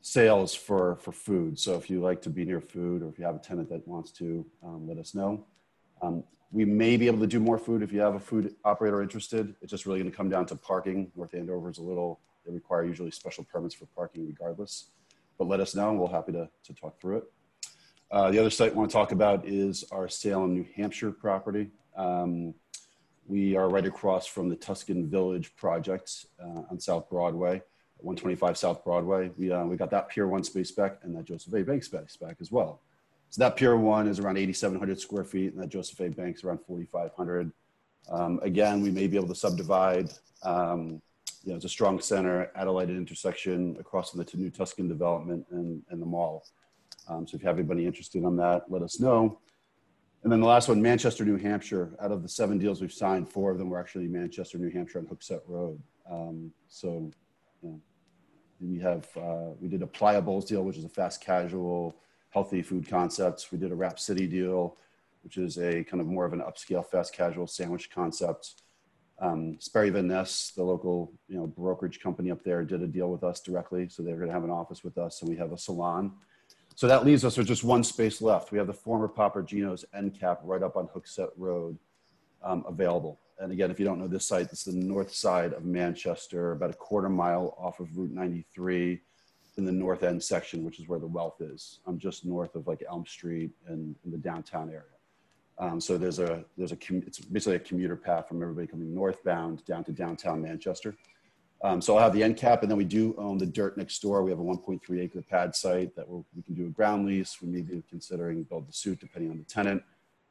[0.00, 1.58] sales for, for food.
[1.58, 3.86] So if you like to be near food or if you have a tenant that
[3.86, 5.44] wants to, um, let us know.
[6.02, 9.02] Um, we may be able to do more food if you have a food operator
[9.02, 9.54] interested.
[9.60, 11.12] It's just really going to come down to parking.
[11.14, 14.86] North Andover is a little, they require usually special permits for parking regardless.
[15.36, 17.24] But let us know and we'll happy to, to talk through it.
[18.10, 21.70] Uh, the other site I want to talk about is our Salem, New Hampshire property.
[21.96, 22.54] Um,
[23.28, 27.62] we are right across from the Tuscan Village project uh, on South Broadway,
[27.98, 29.30] 125 South Broadway.
[29.36, 31.62] We, uh, we got that Pier 1 space back and that Joseph A.
[31.62, 32.80] Banks space back as well.
[33.28, 36.08] So that Pier 1 is around 8,700 square feet and that Joseph A.
[36.08, 37.52] Bank's around 4,500.
[38.10, 40.10] Um, again, we may be able to subdivide.
[40.42, 41.02] Um,
[41.44, 45.82] you know, it's a strong center, Adelaide intersection across from the new Tuscan development and,
[45.90, 46.46] and the mall.
[47.08, 49.38] Um, so if you have anybody interested on that, let us know.
[50.28, 51.96] And then the last one, Manchester, New Hampshire.
[52.02, 54.98] Out of the seven deals we've signed, four of them were actually Manchester, New Hampshire
[54.98, 55.80] on Hooksett Road.
[56.06, 57.10] Um, so
[58.60, 61.96] we have, uh, we did a Pliables deal, which is a fast casual,
[62.28, 63.48] healthy food concept.
[63.50, 64.76] We did a Wrap City deal,
[65.24, 68.64] which is a kind of more of an upscale fast casual sandwich concept.
[69.20, 73.10] Um, Sperry Van Ness, the local you know brokerage company up there, did a deal
[73.10, 75.52] with us directly, so they're going to have an office with us, and we have
[75.52, 76.12] a salon
[76.78, 78.52] so that leaves us with just one space left.
[78.52, 81.76] We have the former Papa Gino's end cap right up on Hooksett Road
[82.40, 83.18] um, available.
[83.40, 86.70] And again, if you don't know this site, it's the north side of Manchester, about
[86.70, 89.00] a quarter mile off of Route 93
[89.56, 91.80] in the north end section, which is where the wealth is.
[91.84, 94.84] I'm just north of like Elm Street and in the downtown area.
[95.58, 99.64] Um, so there's a, there's a, it's basically a commuter path from everybody coming northbound
[99.64, 100.94] down to downtown Manchester.
[101.62, 104.00] Um, so I'll have the end cap, and then we do own the dirt next
[104.00, 104.22] door.
[104.22, 107.38] We have a 1.3 acre pad site that we're, we can do a ground lease.
[107.42, 109.82] We may be considering build to suit depending on the tenant.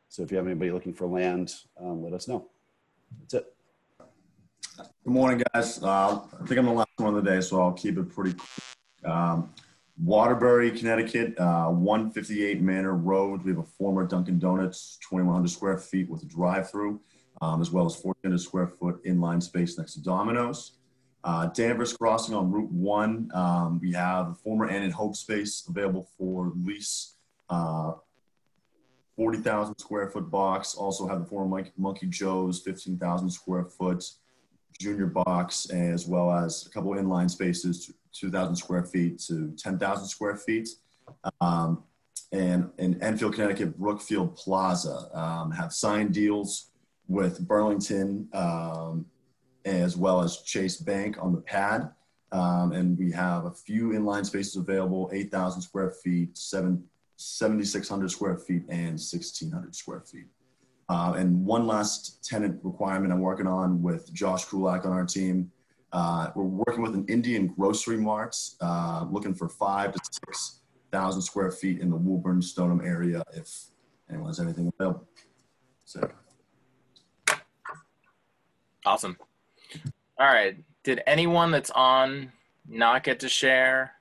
[0.07, 2.47] So if you have anybody looking for land, um, let us know.
[3.19, 3.53] That's it.
[4.77, 5.83] Good morning, guys.
[5.83, 8.33] Uh, I think I'm the last one of the day, so I'll keep it pretty
[8.33, 9.11] quick.
[9.11, 9.53] Um,
[10.01, 13.43] Waterbury, Connecticut, uh, 158 Manor Road.
[13.43, 17.01] We have a former Dunkin' Donuts, 2,100 square feet with a drive-through,
[17.41, 20.76] um, as well as 1,400 square foot inline space next to Domino's.
[21.27, 25.65] Uh, Danvers Crossing on Route 1, um, we have the former Ann and Hope space
[25.67, 27.17] available for lease.
[27.49, 27.91] Uh,
[29.17, 30.73] 40,000 square foot box.
[30.75, 34.05] Also have the former Monkey Joe's 15,000 square foot
[34.79, 40.37] junior box, as well as a couple inline spaces, 2,000 square feet to 10,000 square
[40.37, 40.69] feet.
[41.41, 41.83] Um,
[42.31, 46.69] and in Enfield, Connecticut, Brookfield Plaza um, have signed deals
[47.09, 49.05] with Burlington um,
[49.65, 51.89] as well as Chase Bank on the pad.
[52.31, 56.83] Um, and we have a few inline spaces available 8,000 square feet, seven,
[57.15, 60.27] 7,600 square feet, and 1,600 square feet.
[60.89, 65.51] Uh, and one last tenant requirement I'm working on with Josh Kulak on our team.
[65.91, 71.51] Uh, we're working with an Indian grocery mart, uh, looking for five to 6,000 square
[71.51, 73.67] feet in the Woburn Stoneham area if
[74.09, 75.07] anyone has anything available.
[75.85, 76.09] So.
[78.85, 79.17] Awesome.
[80.19, 80.57] All right.
[80.83, 82.31] Did anyone that's on
[82.67, 83.93] not get to share?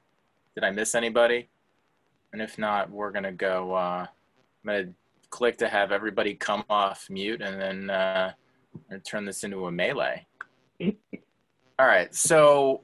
[0.55, 1.49] Did I miss anybody?
[2.33, 3.75] And if not, we're going to go.
[3.75, 4.95] Uh, I'm going to
[5.29, 8.33] click to have everybody come off mute and then uh,
[9.05, 10.27] turn this into a melee.
[10.81, 10.95] all
[11.79, 12.15] right.
[12.15, 12.83] So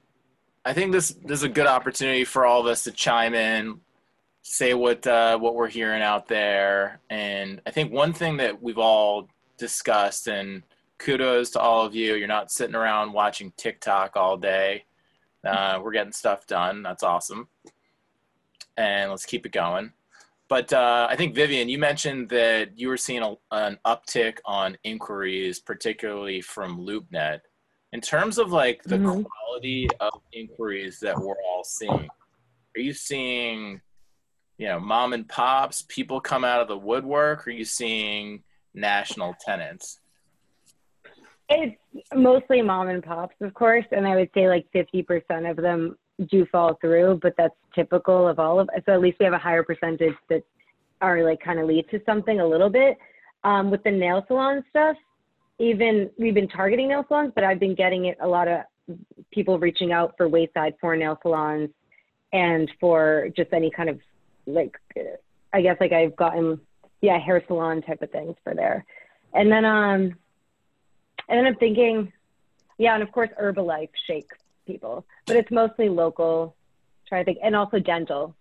[0.64, 3.80] I think this, this is a good opportunity for all of us to chime in,
[4.43, 7.01] say what, uh, what we're hearing out there.
[7.09, 10.62] And I think one thing that we've all discussed and
[11.03, 12.14] kudos to all of you.
[12.14, 14.84] You're not sitting around watching TikTok all day.
[15.44, 16.82] Uh, we're getting stuff done.
[16.82, 17.48] That's awesome.
[18.76, 19.92] And let's keep it going.
[20.48, 24.76] But uh, I think, Vivian, you mentioned that you were seeing a, an uptick on
[24.84, 27.40] inquiries, particularly from LoopNet.
[27.92, 29.22] In terms of like the mm-hmm.
[29.22, 32.09] quality of inquiries that we're all seeing,
[32.76, 33.80] are you seeing,
[34.59, 37.46] you know, mom and pops, people come out of the woodwork?
[37.46, 38.42] Are you seeing
[38.74, 40.00] national tenants?
[41.55, 41.76] It's
[42.14, 45.96] mostly mom and pops, of course, and I would say like 50% of them
[46.30, 48.68] do fall through, but that's typical of all of.
[48.86, 50.42] So at least we have a higher percentage that
[51.00, 52.96] are like kind of lead to something a little bit.
[53.44, 54.96] Um, with the nail salon stuff,
[55.59, 58.61] even we've been targeting nail salons, but I've been getting it a lot of
[59.32, 61.70] people reaching out for wayside for nail salons
[62.32, 63.98] and for just any kind of
[64.46, 64.76] like,
[65.53, 66.61] I guess like I've gotten,
[67.00, 68.84] yeah, hair salon type of things for there.
[69.34, 70.14] And then, um,
[71.29, 72.12] and then I'm thinking,
[72.79, 74.31] yeah, and of course Herbalife shake
[74.66, 76.57] people, but it's mostly local.
[77.09, 78.35] Try to think, and also dental.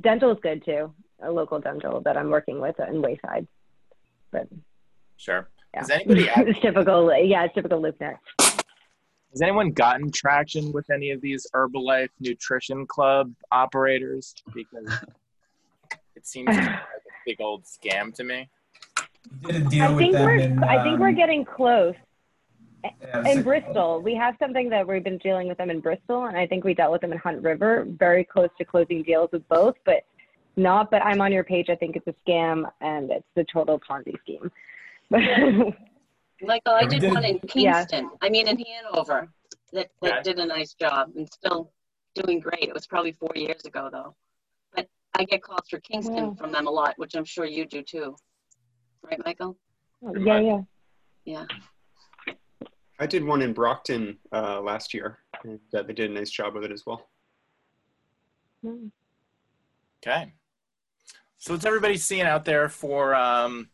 [0.00, 0.92] Dental is good too.
[1.22, 3.46] A local dental that I'm working with in Wayside.
[4.30, 4.48] But
[5.16, 5.48] sure.
[5.74, 5.80] Yeah.
[5.80, 6.28] Has anybody?
[6.36, 7.14] it's typical.
[7.16, 8.18] Yeah, it's typical LoopNet.
[9.36, 14.34] Has anyone gotten traction with any of these Herbalife Nutrition Club operators?
[14.54, 14.90] Because
[16.14, 16.82] it seems like a
[17.26, 18.48] big old scam to me.
[19.46, 20.36] Did deal I with think them we're.
[20.36, 21.94] in, I think we're um, getting close.
[23.00, 26.36] Yeah, in Bristol, we have something that we've been dealing with them in Bristol, and
[26.36, 27.84] I think we dealt with them in Hunt River.
[27.88, 30.04] Very close to closing deals with both, but
[30.56, 30.90] not.
[30.90, 31.68] But I'm on your page.
[31.70, 34.50] I think it's a scam, and it's the total Ponzi scheme.
[36.42, 37.84] Michael, I did did- one in Yeah.
[37.84, 38.10] Kingston.
[38.20, 39.28] I mean, in Hanover,
[39.72, 40.22] that, that Okay.
[40.22, 41.72] did a nice job and still
[42.14, 42.62] doing great.
[42.64, 44.14] It was probably four years ago, though.
[44.74, 46.34] But I get calls for Kingston Yeah.
[46.34, 48.16] from them a lot, which I'm sure you do too.
[49.02, 49.56] Right, Michael?
[50.02, 50.60] yeah, yeah.
[51.24, 51.44] Yeah.
[52.98, 56.54] I did one in Brockton uh, last year, and uh, they did a nice job
[56.54, 57.06] with it as well.
[58.64, 60.32] Okay.
[61.38, 63.68] So what's everybody seeing out there for um,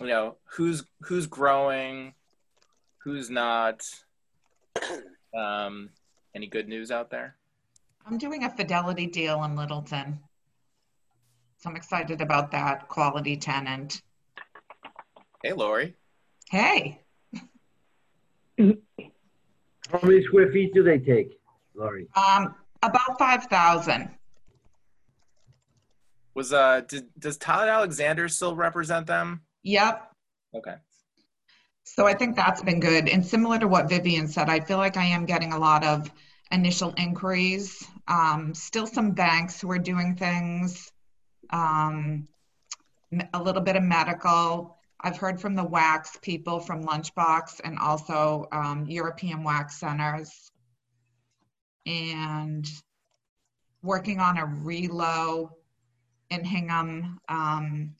[0.00, 2.14] you know who's who's growing,
[2.98, 3.82] who's not?
[5.36, 5.90] Um,
[6.34, 7.36] any good news out there?
[8.06, 10.18] I'm doing a fidelity deal in Littleton.
[11.58, 14.00] So I'm excited about that quality tenant.
[15.42, 15.94] Hey, Lori.
[16.50, 17.00] Hey,
[18.58, 21.38] How many square feet do they take,
[21.74, 22.06] Laurie?
[22.16, 24.10] um, about 5,000.
[26.34, 29.40] Was uh, did, does Todd Alexander still represent them?
[29.64, 30.12] Yep.
[30.54, 30.74] Okay.
[31.82, 33.08] So I think that's been good.
[33.08, 36.10] And similar to what Vivian said, I feel like I am getting a lot of
[36.52, 37.84] initial inquiries.
[38.06, 40.92] Um, still some banks who are doing things,
[41.50, 42.28] um,
[43.12, 44.77] m- a little bit of medical.
[45.00, 50.50] I've heard from the wax people from Lunchbox and also um, European Wax Centers
[51.86, 52.68] and
[53.82, 55.50] working on a relo
[56.30, 57.18] in Hingham.
[57.28, 57.94] Um,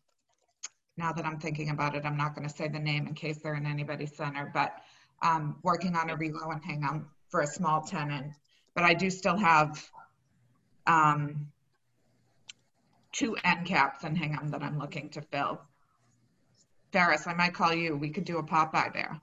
[0.97, 3.39] now that I'm thinking about it, I'm not going to say the name in case
[3.39, 4.81] they're in anybody's center, but
[5.23, 8.33] um, working on a relo in Hingham for a small tenant.
[8.75, 9.89] But I do still have
[10.89, 11.49] um,
[13.13, 15.61] two end caps in Hingham that I'm looking to fill.
[16.93, 17.97] Ferris, I might call you.
[17.97, 19.20] We could do a pop by there.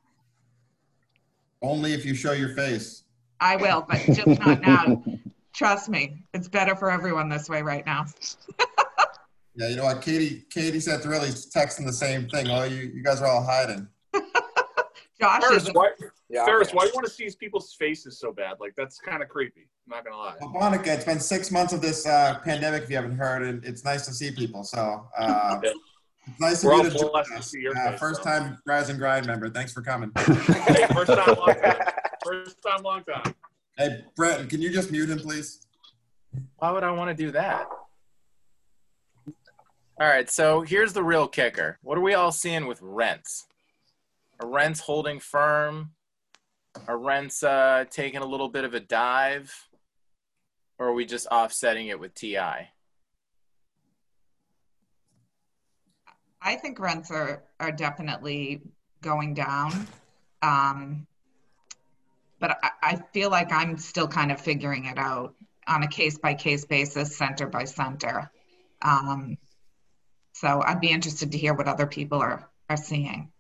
[1.62, 3.04] Only if you show your face.
[3.40, 5.04] I will, but just not now.
[5.54, 8.06] Trust me, it's better for everyone this way right now.
[9.58, 10.02] Yeah, you know what?
[10.02, 12.50] Katie Katie Santarelli's texting the same thing.
[12.50, 13.88] Oh, you, you guys are all hiding.
[15.22, 15.92] Josh Ferris, why,
[16.30, 16.76] Yeah, Ferris, okay.
[16.76, 18.58] why do you want to see these people's faces so bad?
[18.60, 19.70] Like that's kind of creepy.
[19.88, 20.36] I'm not gonna lie.
[20.42, 22.84] Well, Monica, it's been six months of this uh, pandemic.
[22.84, 24.64] If you haven't heard, and it's nice to see people.
[24.66, 25.62] So uh,
[26.28, 27.52] it's nice We're of all you to join blessed to us.
[27.52, 28.30] see your Uh, face, first though.
[28.32, 29.50] time Rise and Grind member.
[29.50, 30.12] Thanks for coming.
[30.18, 31.78] Hey, first time, long time.
[32.24, 33.36] First time, long time.
[33.78, 35.66] Hey, Brett, can you just mute him, please?
[36.58, 37.68] Why would I want to do that?
[39.98, 41.78] All right, so here's the real kicker.
[41.82, 43.46] What are we all seeing with rents?
[44.42, 45.92] Are rents holding firm?
[46.88, 49.54] Are rents uh, taking a little bit of a dive?
[50.78, 52.68] Or are we just offsetting it with TI?
[56.46, 58.62] I think rents are are definitely
[59.02, 59.88] going down.
[60.42, 61.08] Um,
[62.40, 65.34] but I, I feel like I'm still kind of figuring it out
[65.68, 68.30] on a case by case basis, center by center.
[68.82, 69.38] Um,
[70.34, 73.32] so I'd be interested to hear what other people are are seeing.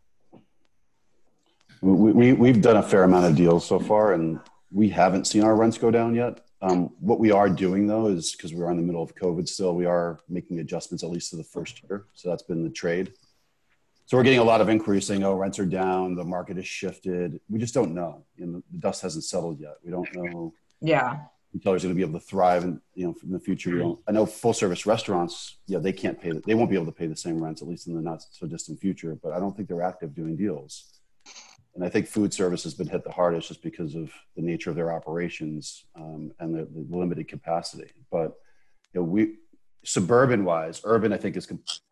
[1.82, 4.40] We, we, we've done a fair amount of deals so far, and
[4.72, 6.45] we haven't seen our rents go down yet.
[6.62, 9.76] Um, what we are doing though is because we're in the middle of COVID still,
[9.76, 12.06] we are making adjustments at least to the first year.
[12.14, 13.14] So that's been the trade.
[14.08, 16.16] So we're getting a lot of inquiries saying, "Oh, rents are down.
[16.16, 18.24] The market has shifted." We just don't know.
[18.38, 19.76] You know, the dust hasn't settled yet.
[19.84, 21.26] We don't know Yeah.
[21.54, 23.80] retailers are going to be able to thrive and you know in the future we
[23.80, 26.86] don't i know full service restaurants yeah they can't pay The, they won't be able
[26.88, 29.40] to pay the same rents at least in the not so distant future but i
[29.40, 30.95] don't think they're active doing deals
[31.76, 34.70] and i think food service has been hit the hardest just because of the nature
[34.70, 37.92] of their operations um, and the, the limited capacity.
[38.12, 38.34] But
[38.94, 39.36] you know we
[39.84, 41.48] suburban wise urban i think is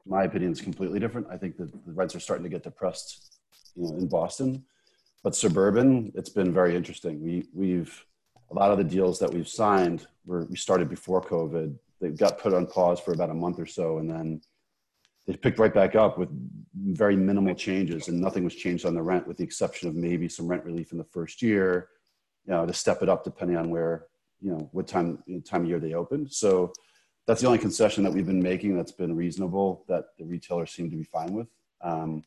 [0.06, 1.28] my opinion is completely different.
[1.30, 3.40] I think that the rents are starting to get depressed
[3.76, 4.66] you know in boston.
[5.24, 7.22] But suburban it's been very interesting.
[7.22, 8.06] We we've
[8.52, 11.76] a lot of the deals that we've signed were we started before COVID.
[12.02, 14.42] They got put on pause for about a month or so, and then
[15.26, 16.30] they picked right back up with
[16.76, 20.28] very minimal changes, and nothing was changed on the rent, with the exception of maybe
[20.28, 21.90] some rent relief in the first year,
[22.46, 24.08] you know, to step it up depending on where
[24.42, 26.32] you know what time time of year they opened.
[26.32, 26.74] So
[27.26, 30.90] that's the only concession that we've been making that's been reasonable that the retailers seem
[30.92, 31.48] to be fine with.
[31.82, 32.24] Um,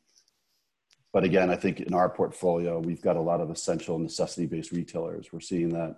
[1.12, 5.32] but again, I think in our portfolio, we've got a lot of essential necessity-based retailers.
[5.32, 5.97] We're seeing that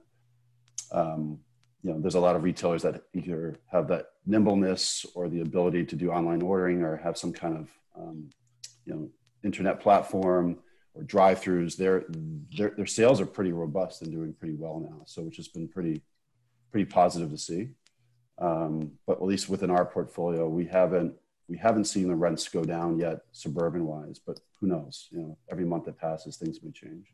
[0.90, 1.38] um,
[1.82, 5.84] you know, there's a lot of retailers that either have that nimbleness or the ability
[5.86, 8.28] to do online ordering or have some kind of, um,
[8.84, 9.08] you know,
[9.42, 10.58] internet platform
[10.94, 11.76] or drive-throughs.
[11.76, 12.04] Their,
[12.56, 15.02] their their sales are pretty robust and doing pretty well now.
[15.06, 16.02] So, which has been pretty
[16.70, 17.70] pretty positive to see.
[18.38, 21.14] Um, but at least within our portfolio, we haven't
[21.48, 24.20] we haven't seen the rents go down yet, suburban wise.
[24.24, 25.08] But who knows?
[25.10, 27.06] You know, every month that passes, things may change.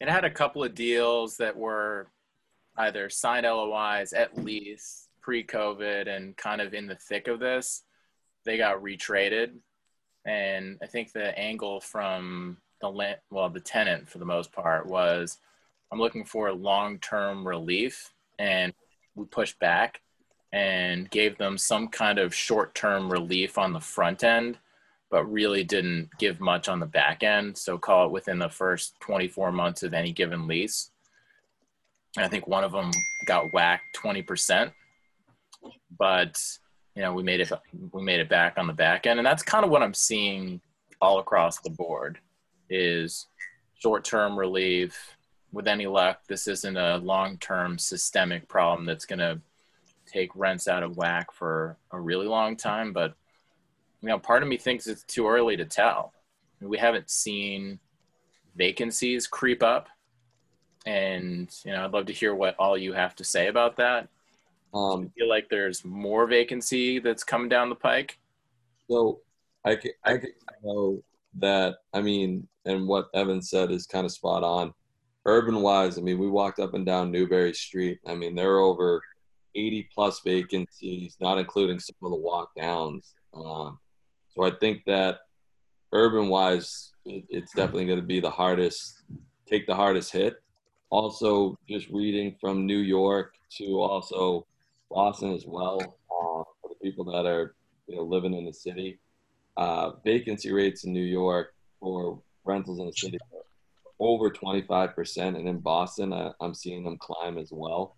[0.00, 2.08] It had a couple of deals that were
[2.76, 7.82] either signed LOIs at least pre-COVID and kind of in the thick of this.
[8.44, 9.52] They got retraded,
[10.24, 15.38] and I think the angle from the well, the tenant for the most part was,
[15.92, 18.72] I'm looking for long-term relief, and
[19.14, 20.00] we pushed back
[20.52, 24.58] and gave them some kind of short-term relief on the front end
[25.10, 27.56] but really didn't give much on the back end.
[27.56, 30.90] So call it within the first 24 months of any given lease.
[32.16, 32.90] And I think one of them
[33.26, 34.72] got whacked 20%,
[35.98, 36.40] but
[36.94, 37.52] you know we made it
[37.92, 40.60] we made it back on the back end, and that's kind of what I'm seeing
[41.00, 42.18] all across the board
[42.70, 43.26] is
[43.80, 45.16] short-term relief.
[45.50, 49.40] With any luck, this isn't a long-term systemic problem that's going to
[50.06, 53.14] take rents out of whack for a really long time, but
[54.02, 56.12] you know, part of me thinks it's too early to tell.
[56.60, 57.78] We haven't seen
[58.56, 59.88] vacancies creep up,
[60.86, 64.08] and you know, I'd love to hear what all you have to say about that.
[64.74, 68.18] Um, feel like there's more vacancy that's coming down the pike.
[68.90, 69.20] So
[69.64, 71.02] I can, I can know
[71.38, 74.72] that, I mean, and what Evan said is kind of spot on.
[75.24, 77.98] Urban wise, I mean, we walked up and down Newbury Street.
[78.06, 79.02] I mean, there are over
[79.54, 83.14] 80 plus vacancies, not including some of the walk downs.
[83.34, 83.78] Um,
[84.34, 85.18] so I think that
[85.92, 89.02] urban wise, it, it's definitely going to be the hardest,
[89.46, 90.36] take the hardest hit.
[90.90, 94.46] also just reading from New York to also
[94.90, 97.54] Boston as well uh, for the people that are
[97.86, 98.98] you know living in the city.
[99.56, 103.42] Uh, vacancy rates in New York for rentals in the city are
[104.00, 107.96] over 25%, and in Boston, I'm seeing them climb as well.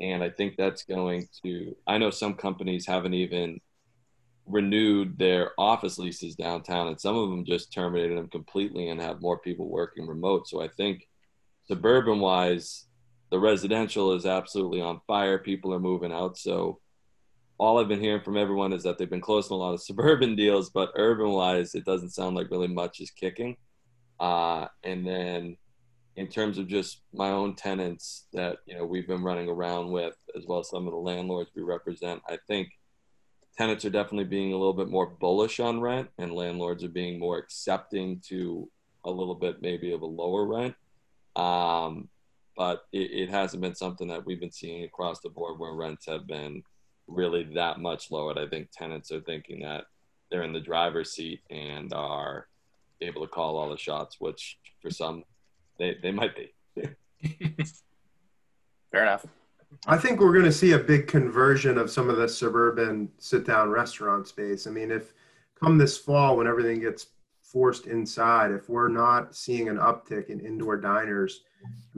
[0.00, 1.76] And I think that's going to.
[1.86, 3.60] I know some companies haven't even
[4.46, 9.20] renewed their office leases downtown, and some of them just terminated them completely and have
[9.20, 10.48] more people working remote.
[10.48, 11.08] So I think
[11.66, 12.86] suburban wise,
[13.32, 15.38] the residential is absolutely on fire.
[15.38, 16.36] People are moving out.
[16.36, 16.80] So
[17.56, 20.36] all I've been hearing from everyone is that they've been closing a lot of suburban
[20.36, 23.56] deals, but urban wise, it doesn't sound like really much is kicking.
[24.20, 25.56] Uh, and then
[26.16, 30.14] in terms of just my own tenants that you know we've been running around with,
[30.36, 32.68] as well as some of the landlords we represent, I think
[33.56, 37.18] tenants are definitely being a little bit more bullish on rent, and landlords are being
[37.18, 38.70] more accepting to
[39.06, 40.74] a little bit maybe of a lower rent.
[41.34, 42.10] Um,
[42.56, 46.06] but it, it, hasn't been something that we've been seeing across the board where rents
[46.06, 46.62] have been
[47.06, 48.38] really that much lowered.
[48.38, 49.84] I think tenants are thinking that
[50.30, 52.48] they're in the driver's seat and are
[53.00, 55.24] able to call all the shots, which for some
[55.78, 56.52] they, they might be.
[58.92, 59.26] Fair enough.
[59.86, 63.46] I think we're going to see a big conversion of some of the suburban sit
[63.46, 64.66] down restaurant space.
[64.66, 65.14] I mean, if
[65.58, 67.06] come this fall when everything gets
[67.40, 71.42] forced inside, if we're not seeing an uptick in indoor diners,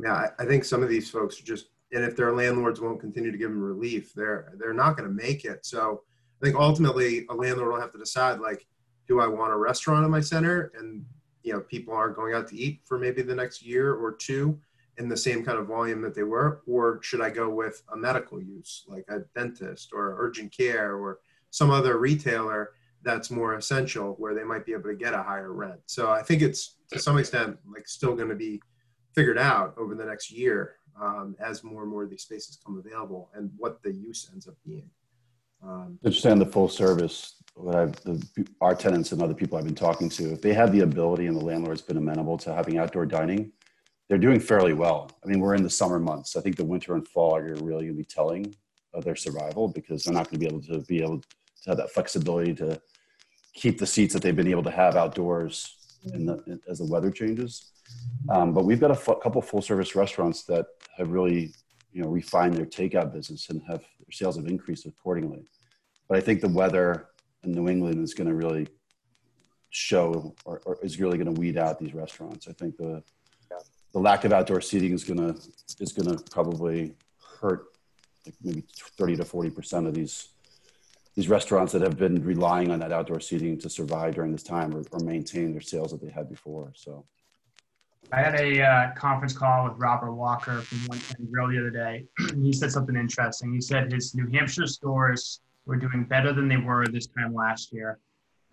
[0.07, 3.31] I, I think some of these folks are just, and if their landlords won't continue
[3.31, 5.65] to give them relief, they're they're not going to make it.
[5.65, 6.03] So
[6.41, 8.67] I think ultimately a landlord will have to decide like,
[9.07, 11.05] do I want a restaurant in my center, and
[11.43, 14.59] you know people aren't going out to eat for maybe the next year or two
[14.99, 17.97] in the same kind of volume that they were, or should I go with a
[17.97, 21.19] medical use like a dentist or urgent care or
[21.51, 22.71] some other retailer
[23.03, 25.81] that's more essential where they might be able to get a higher rent.
[25.87, 28.61] So I think it's to some extent like still going to be
[29.15, 32.79] figured out over the next year um, as more and more of these spaces come
[32.79, 34.89] available and what the use ends up being.
[35.63, 37.37] Um, understand the full service.
[37.55, 40.73] What I've, the, our tenants and other people I've been talking to, if they have
[40.73, 43.53] the ability and the landlord's been amenable to having outdoor dining,
[44.09, 45.11] they're doing fairly well.
[45.25, 46.37] I mean, we're in the summer months.
[46.37, 48.55] I think the winter and fall are really going to be telling
[48.93, 51.27] of their survival because they're not going to be able to be able to
[51.67, 52.81] have that flexibility to
[53.55, 55.74] keep the seats that they've been able to have outdoors
[56.05, 57.73] the, as the weather changes.
[58.29, 61.53] Um, but we've got a f- couple full service restaurants that have really,
[61.93, 65.45] you know, refined their takeout business and have their sales have increased accordingly.
[66.09, 67.09] But I think the weather
[67.43, 68.69] in New England is going to really
[69.71, 72.49] show or, or is really going to weed out these restaurants.
[72.49, 73.03] I think the
[73.93, 75.41] the lack of outdoor seating is going to
[75.81, 76.95] is going to probably
[77.41, 77.67] hurt
[78.27, 78.65] like maybe
[78.99, 80.31] 30 to 40 percent of these
[81.15, 84.75] these restaurants that have been relying on that outdoor seating to survive during this time
[84.75, 86.73] or, or maintain their sales that they had before.
[86.75, 87.05] So,
[88.13, 92.05] I had a uh, conference call with Robert Walker from 110 Grill the other day.
[92.43, 93.53] he said something interesting.
[93.53, 97.73] He said his New Hampshire stores were doing better than they were this time last
[97.73, 97.99] year,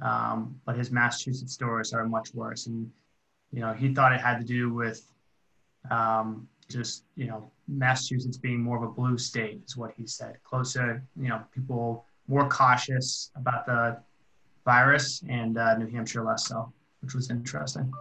[0.02, 2.68] um, but his Massachusetts stores are much worse.
[2.68, 2.90] And
[3.52, 5.06] you know, he thought it had to do with
[5.90, 10.38] um, just you know Massachusetts being more of a blue state is what he said.
[10.44, 13.98] Closer, you know, people more cautious about the
[14.64, 16.72] virus, and uh, New Hampshire less so,
[17.02, 17.92] which was interesting.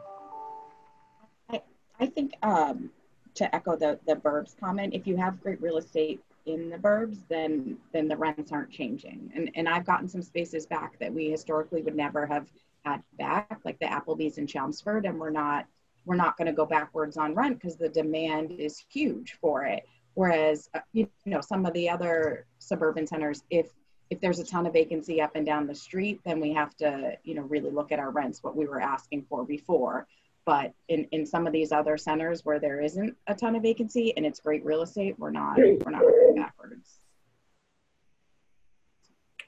[1.50, 1.60] I,
[1.98, 2.90] I think um,
[3.34, 7.18] to echo the, the burbs comment, if you have great real estate in the burbs,
[7.28, 9.30] then then the rents aren't changing.
[9.34, 12.46] And and I've gotten some spaces back that we historically would never have
[12.84, 15.66] had back, like the Applebee's in Chelmsford, and we're not
[16.06, 19.82] we're not going to go backwards on rent because the demand is huge for it.
[20.14, 23.70] Whereas uh, you know some of the other suburban centers, if
[24.10, 27.16] if there's a ton of vacancy up and down the street, then we have to,
[27.22, 30.06] you know, really look at our rents, what we were asking for before.
[30.44, 34.12] But in, in some of these other centers where there isn't a ton of vacancy
[34.16, 37.00] and it's great real estate, we're not we're not going backwards.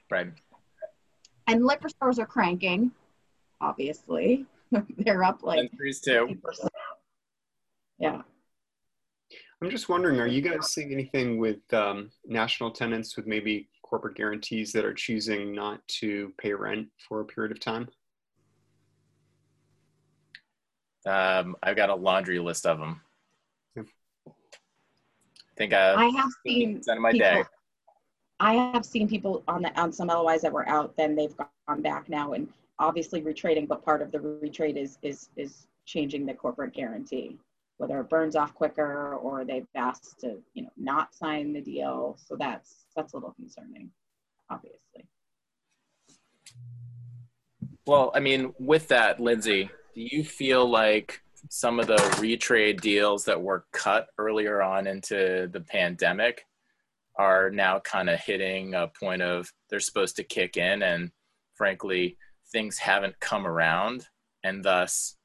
[0.09, 0.27] Right.
[1.47, 2.91] And liquor stores are cranking,
[3.59, 4.45] obviously.
[4.97, 5.71] They're up like
[6.03, 6.37] too.
[7.99, 8.21] Yeah.
[9.61, 14.17] I'm just wondering, are you guys seeing anything with um, national tenants with maybe corporate
[14.17, 17.87] guarantees that are choosing not to pay rent for a period of time?
[21.05, 23.01] Um, I've got a laundry list of them.
[23.77, 23.83] I
[25.57, 27.43] think I, I have seen of my people, day.
[28.39, 31.83] I have seen people on the on some LOIs that were out, then they've gone
[31.83, 32.47] back now and
[32.79, 37.37] obviously retrading, but part of the retrade is is is changing the corporate guarantee,
[37.77, 42.17] whether it burns off quicker or they've asked to you know not sign the deal.
[42.27, 43.91] So that's that's a little concerning,
[44.49, 45.07] obviously.
[47.85, 53.25] Well, I mean, with that, Lindsay, do you feel like some of the retrade deals
[53.25, 56.45] that were cut earlier on into the pandemic
[57.17, 61.11] are now kind of hitting a point of they're supposed to kick in and
[61.55, 62.17] frankly
[62.51, 64.07] things haven't come around
[64.43, 65.17] and thus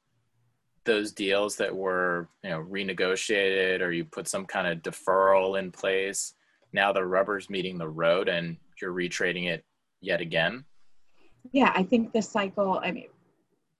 [0.85, 5.71] those deals that were you know renegotiated or you put some kind of deferral in
[5.71, 6.33] place
[6.73, 9.63] now the rubber's meeting the road and you're retrading it
[10.01, 10.63] yet again
[11.51, 13.07] yeah i think the cycle i mean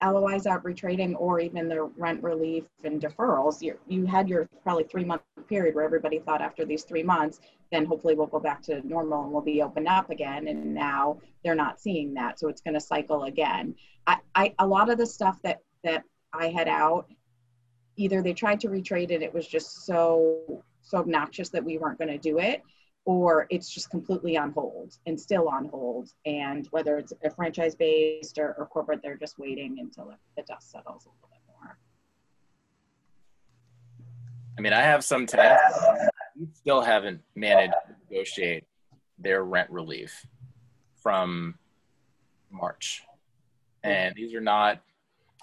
[0.02, 4.86] LOIs out retrading or even the rent relief and deferrals, you you had your probably
[4.86, 8.62] three month period where everybody thought after these three months, then hopefully we'll go back
[8.64, 10.48] to normal and we'll be open up again.
[10.48, 12.40] And now they're not seeing that.
[12.40, 13.76] So it's going to cycle again.
[14.08, 17.08] I, I, a lot of the stuff that, that I had out,
[17.98, 21.98] either they tried to retrade it, it was just so, so obnoxious that we weren't
[21.98, 22.64] going to do it
[23.10, 26.14] or it's just completely on hold and still on hold.
[26.28, 30.70] And whether it's a franchise based or, or corporate, they're just waiting until the dust
[30.70, 31.80] settles a little bit more.
[34.56, 35.64] I mean, I have some tenants
[36.38, 38.66] who still haven't managed to negotiate
[39.18, 40.28] their rent relief
[41.02, 41.58] from
[42.52, 43.02] March.
[43.84, 44.84] And these are not,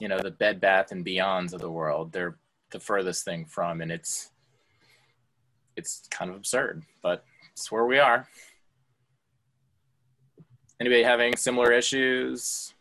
[0.01, 2.13] you know, the bed bath and beyonds of the world.
[2.13, 2.39] They're
[2.71, 4.31] the furthest thing from and it's
[5.75, 7.25] it's kind of absurd, but
[7.57, 8.29] that's where we are.
[10.79, 12.75] Anybody having similar issues?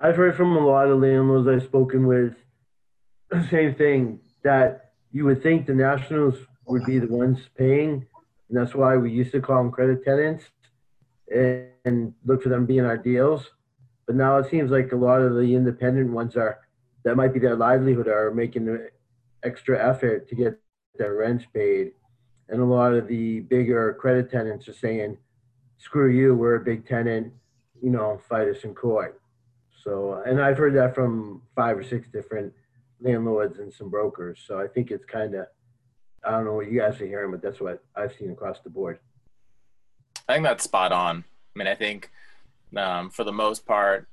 [0.00, 2.34] I've heard from a lot of landlords I've spoken with,
[3.48, 6.34] same thing, that you would think the nationals
[6.66, 8.06] would be the ones paying,
[8.48, 10.44] and that's why we used to call them credit tenants
[11.32, 11.68] and,
[12.24, 13.50] look for them being our deals.
[14.06, 16.58] But now it seems like a lot of the independent ones are,
[17.04, 18.78] that might be their livelihood, are making
[19.44, 20.58] extra effort to get
[20.98, 21.92] their rents paid
[22.50, 25.16] and a lot of the bigger credit tenants are saying,
[25.78, 27.32] screw you, we're a big tenant,
[27.80, 29.20] you know, fight us in court.
[29.82, 32.52] So, and I've heard that from five or six different
[33.00, 34.40] landlords and some brokers.
[34.46, 35.46] So I think it's kind of,
[36.22, 38.68] I don't know what you guys are hearing, but that's what I've seen across the
[38.68, 38.98] board.
[40.28, 41.24] I think that's spot on.
[41.54, 42.10] I mean, I think
[42.76, 44.06] um, for the most part,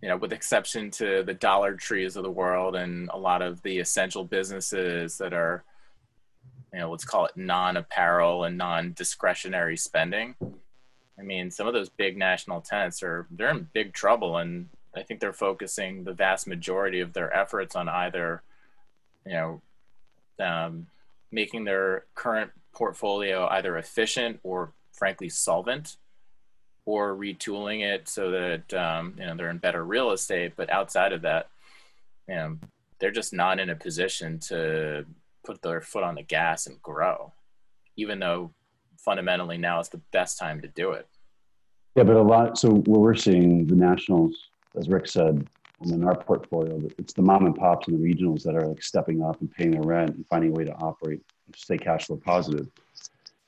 [0.00, 3.60] you know, with exception to the Dollar Trees of the world and a lot of
[3.62, 5.64] the essential businesses that are
[6.72, 10.34] you know let's call it non-apparel and non-discretionary spending.
[11.18, 15.02] I mean some of those big national tenants are they're in big trouble and i
[15.02, 18.42] think they're focusing the vast majority of their efforts on either
[19.26, 19.60] you know
[20.40, 20.86] um,
[21.30, 25.96] making their current portfolio either efficient or frankly solvent
[26.84, 30.54] or retooling it so that um, you know they're in better real estate.
[30.56, 31.48] But outside of that
[32.28, 32.58] you know
[32.98, 35.04] they're just not in a position to
[35.44, 37.32] put their foot on the gas and grow,
[37.96, 38.52] even though
[38.98, 41.08] fundamentally now is the best time to do it.
[41.96, 42.58] Yeah, but a lot.
[42.58, 44.34] So what we're seeing, the nationals,
[44.76, 45.46] as Rick said,
[45.84, 49.22] in our portfolio, it's the mom and pops and the regionals that are like stepping
[49.22, 51.20] up and paying their rent and finding a way to operate,
[51.54, 52.68] stay cash flow positive.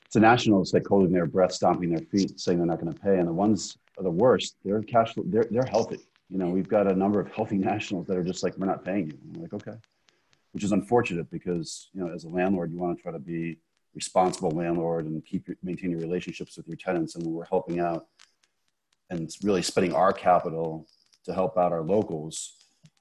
[0.05, 3.01] It's the nationals like holding their breath, stomping their feet, saying they're not going to
[3.01, 4.57] pay, and the ones are the worst.
[4.65, 5.25] They're cash flow.
[5.27, 6.01] They're they're healthy.
[6.29, 8.85] You know, we've got a number of healthy nationals that are just like, we're not
[8.85, 9.19] paying you.
[9.35, 9.77] I'm like, okay
[10.53, 13.59] which is unfortunate because you know as a landlord you want to try to be
[13.95, 17.17] responsible landlord and keep maintain your relationships with your tenants.
[17.17, 18.07] And we're helping out
[19.11, 20.87] and really spending our capital
[21.25, 22.55] to help out our locals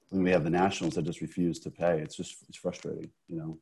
[0.10, 2.00] when we have the nationals that just refuse to pay.
[2.00, 3.60] It's just it's frustrating you know.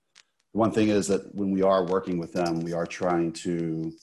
[0.54, 3.94] The one thing is that when we are working with them we are trying to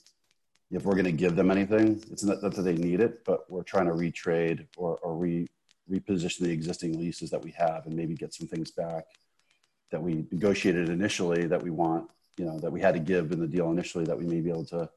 [0.71, 3.63] if we're going to give them anything it's not that they need it but we're
[3.63, 5.47] trying to retrade or, or re,
[5.89, 9.05] reposition the existing leases that we have and maybe get some things back
[9.91, 13.39] that we negotiated initially that we want, you know, that we had to give in
[13.39, 14.89] the deal initially that we may be able to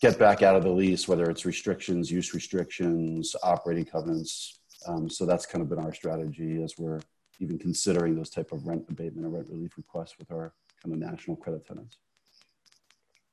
[0.00, 4.60] get back out of the lease, whether it's restrictions, use restrictions, operating covenants.
[4.86, 7.00] Um, so that's kind of been our strategy as we're
[7.40, 11.10] even considering those type of rent abatement or rent relief requests with our kind of
[11.10, 11.98] national credit tenants.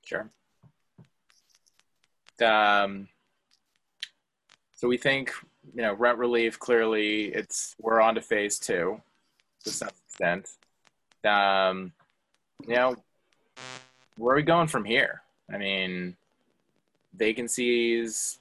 [0.05, 0.30] Sure.
[2.43, 3.07] Um,
[4.74, 5.32] so we think,
[5.74, 9.01] you know, rent relief clearly it's we're on to phase two
[9.64, 10.49] to some extent.
[11.26, 11.91] Um,
[12.68, 12.95] you know,
[14.18, 15.22] where are we going from here?
[15.53, 16.16] I mean,
[17.16, 18.39] vacancies,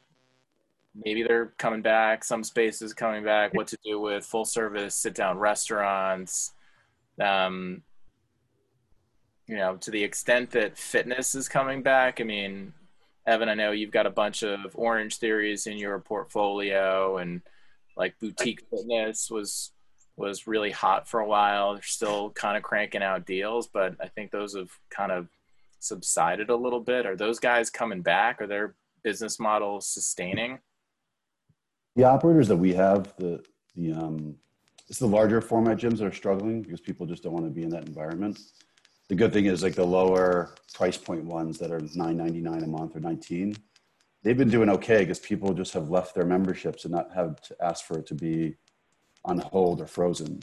[1.04, 5.14] maybe they're coming back, some spaces coming back, what to do with full service sit
[5.14, 6.52] down restaurants.
[7.20, 7.82] Um,
[9.46, 12.72] you know, to the extent that fitness is coming back, I mean,
[13.26, 17.42] Evan, I know you've got a bunch of Orange Theories in your portfolio and
[17.96, 19.72] like boutique fitness was
[20.16, 21.74] was really hot for a while.
[21.74, 25.28] They're still kind of cranking out deals, but I think those have kind of
[25.78, 27.06] subsided a little bit.
[27.06, 28.40] Are those guys coming back?
[28.40, 30.58] Are their business models sustaining?
[31.96, 33.42] The operators that we have, the
[33.74, 34.36] the um,
[34.88, 37.62] it's the larger format gyms that are struggling because people just don't want to be
[37.62, 38.38] in that environment.
[39.08, 42.96] The good thing is like the lower price point ones that are 9.99 a month
[42.96, 43.56] or 19,
[44.22, 47.56] they've been doing okay because people just have left their memberships and not have to
[47.62, 48.54] ask for it to be
[49.24, 50.42] on hold or frozen.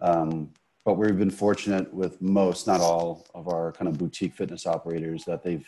[0.00, 0.50] Um,
[0.84, 5.24] but we've been fortunate with most, not all, of our kind of boutique fitness operators
[5.24, 5.66] that they've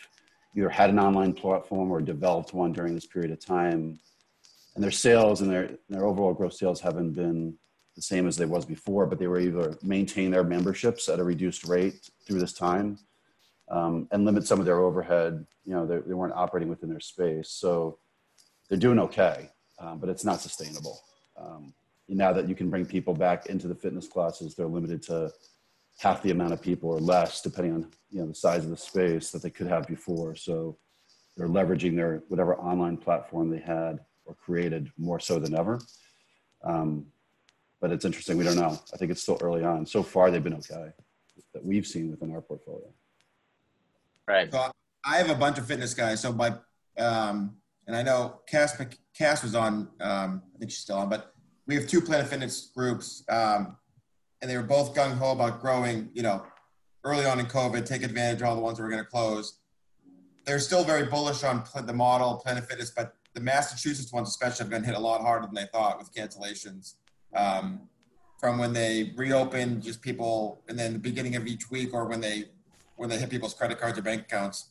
[0.56, 3.98] either had an online platform or developed one during this period of time.
[4.74, 7.58] And their sales and their, their overall gross sales haven't been
[7.96, 11.18] the same as they was before, but they were able to maintain their memberships at
[11.18, 12.96] a reduced rate through this time
[13.70, 15.44] um, and limit some of their overhead.
[15.64, 17.50] You know, they, they weren't operating within their space.
[17.50, 17.98] So
[18.68, 21.00] they're doing okay, um, but it's not sustainable.
[21.36, 21.74] Um,
[22.08, 25.30] now that you can bring people back into the fitness classes, they're limited to
[25.98, 28.76] half the amount of people or less, depending on you know the size of the
[28.76, 30.34] space that they could have before.
[30.34, 30.78] So
[31.36, 35.80] they're leveraging their whatever online platform they had or created more so than ever.
[36.64, 37.06] Um,
[37.80, 38.36] but it's interesting.
[38.36, 38.78] We don't know.
[38.92, 39.86] I think it's still early on.
[39.86, 40.90] So far, they've been okay
[41.54, 42.92] that we've seen within our portfolio.
[44.26, 44.50] Right.
[44.50, 44.70] So
[45.04, 46.20] I have a bunch of fitness guys.
[46.20, 46.54] So my
[46.98, 47.56] um,
[47.86, 48.80] and I know Cass
[49.16, 49.88] Cass was on.
[50.00, 51.34] Um, I think she's still on, but
[51.68, 53.76] we have two Planet Fitness groups, um,
[54.40, 56.08] and they were both gung ho about growing.
[56.14, 56.42] You know,
[57.04, 59.58] early on in COVID, take advantage of all the ones that were going to close.
[60.46, 64.70] They're still very bullish on the model Planet Fitness, but the Massachusetts ones especially have
[64.70, 66.94] been hit a lot harder than they thought with cancellations.
[67.36, 67.82] Um,
[68.40, 72.20] from when they reopened, just people, and then the beginning of each week, or when
[72.20, 72.46] they
[72.96, 74.70] when they hit people's credit cards or bank accounts,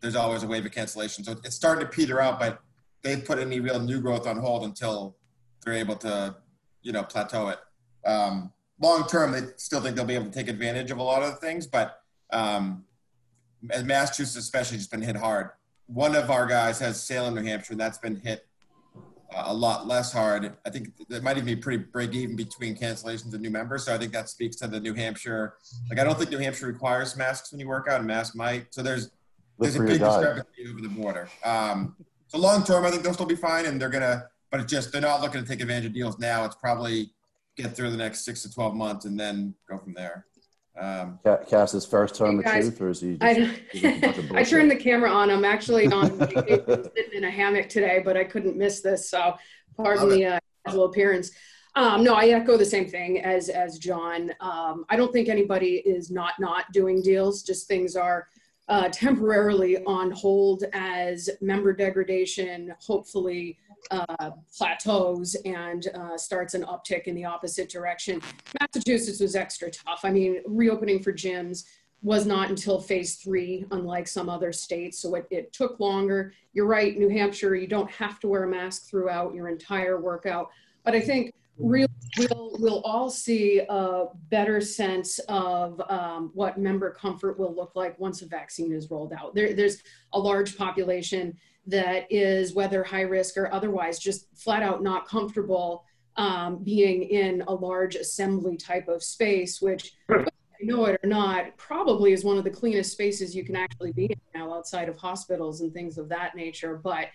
[0.00, 1.22] there's always a wave of cancellation.
[1.24, 2.60] So it's starting to peter out, but
[3.02, 5.17] they've put any real new growth on hold until
[5.64, 6.36] they're able to,
[6.82, 7.58] you know, plateau it.
[8.06, 11.22] Um, long term, they still think they'll be able to take advantage of a lot
[11.22, 12.00] of the things, but
[12.32, 12.84] um,
[13.62, 15.50] Massachusetts especially has been hit hard.
[15.86, 18.46] One of our guys has Salem, New Hampshire, and that's been hit
[19.34, 20.54] uh, a lot less hard.
[20.64, 23.84] I think it might even be pretty break even between cancellations and new members.
[23.84, 25.54] So I think that speaks to the New Hampshire.
[25.90, 28.72] Like I don't think New Hampshire requires masks when you work out, and masks might.
[28.72, 29.10] So there's
[29.58, 31.28] there's a big discrepancy over the border.
[31.44, 31.96] Um,
[32.28, 34.92] so long term, I think they'll still be fine, and they're gonna but it's just
[34.92, 36.44] they're not looking to take advantage of deals now.
[36.44, 37.10] It's probably
[37.56, 40.26] get through the next six to twelve months and then go from there.
[40.78, 41.18] Um,
[41.48, 43.18] Cass is first telling the guys, truth, or is he?
[43.20, 43.60] I,
[44.34, 45.28] I turned the camera on.
[45.28, 49.10] I'm actually on sitting in a hammock today, but I couldn't miss this.
[49.10, 49.34] So
[49.76, 51.32] pardon the uh, casual appearance.
[51.74, 54.32] Um, no, I echo the same thing as as John.
[54.40, 57.42] Um, I don't think anybody is not not doing deals.
[57.42, 58.28] Just things are
[58.68, 63.58] uh, temporarily on hold as member degradation hopefully
[63.90, 68.20] uh, plateaus and uh, starts an uptick in the opposite direction.
[68.60, 70.00] Massachusetts was extra tough.
[70.04, 71.64] I mean, reopening for gyms
[72.02, 75.00] was not until phase three, unlike some other states.
[75.00, 76.32] So it, it took longer.
[76.52, 80.48] You're right, New Hampshire, you don't have to wear a mask throughout your entire workout.
[80.84, 86.90] But I think real, we'll, we'll all see a better sense of um, what member
[86.90, 89.34] comfort will look like once a vaccine is rolled out.
[89.34, 94.82] There, there's a large population that is whether high risk or otherwise just flat out
[94.82, 95.84] not comfortable
[96.16, 99.92] um, being in a large assembly type of space which
[100.60, 103.92] I know it or not probably is one of the cleanest spaces you can actually
[103.92, 106.76] be in now outside of hospitals and things of that nature.
[106.76, 107.08] But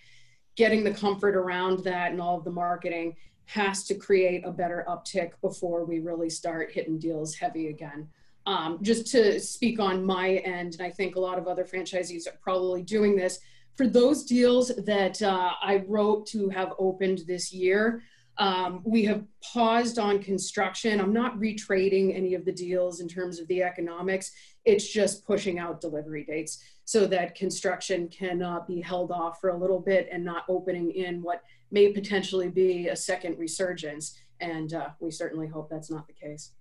[0.56, 3.16] getting the comfort around that and all of the marketing
[3.46, 8.08] has to create a better uptick before we really start hitting deals heavy again.
[8.46, 12.26] Um, just to speak on my end and i think a lot of other franchisees
[12.26, 13.38] are probably doing this
[13.76, 18.02] for those deals that uh, I wrote to have opened this year,
[18.38, 21.00] um, we have paused on construction.
[21.00, 24.32] I'm not retrading any of the deals in terms of the economics.
[24.64, 29.50] It's just pushing out delivery dates so that construction can uh, be held off for
[29.50, 34.18] a little bit and not opening in what may potentially be a second resurgence.
[34.40, 36.52] And uh, we certainly hope that's not the case.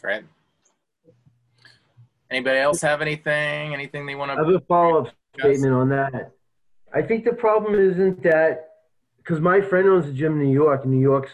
[0.00, 0.24] Great.
[2.30, 3.72] Anybody else have anything?
[3.72, 4.34] Anything they want to?
[4.34, 6.32] I have a follow-up statement on that.
[6.92, 8.70] I think the problem isn't that
[9.18, 11.32] because my friend owns a gym in New York, and New York's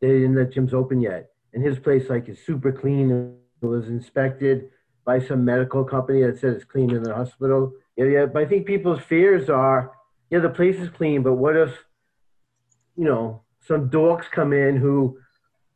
[0.00, 3.36] they didn't let gyms open yet, and his place like is super clean.
[3.62, 4.70] It was inspected
[5.04, 7.72] by some medical company that says it's clean in the hospital.
[7.96, 8.26] Yeah, yeah.
[8.26, 9.92] But I think people's fears are,
[10.30, 11.70] yeah, the place is clean, but what if,
[12.96, 15.18] you know, some dorks come in who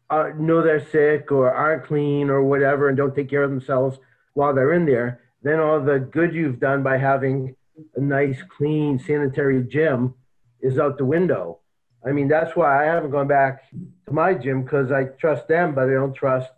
[0.08, 3.98] are, know they're sick or aren't clean or whatever and don't take care of themselves
[4.34, 7.56] while they're in there, then all the good you've done by having
[7.96, 10.14] a nice, clean, sanitary gym
[10.60, 11.58] is out the window.
[12.06, 15.74] I mean, that's why I haven't gone back to my gym because I trust them,
[15.74, 16.50] but I don't trust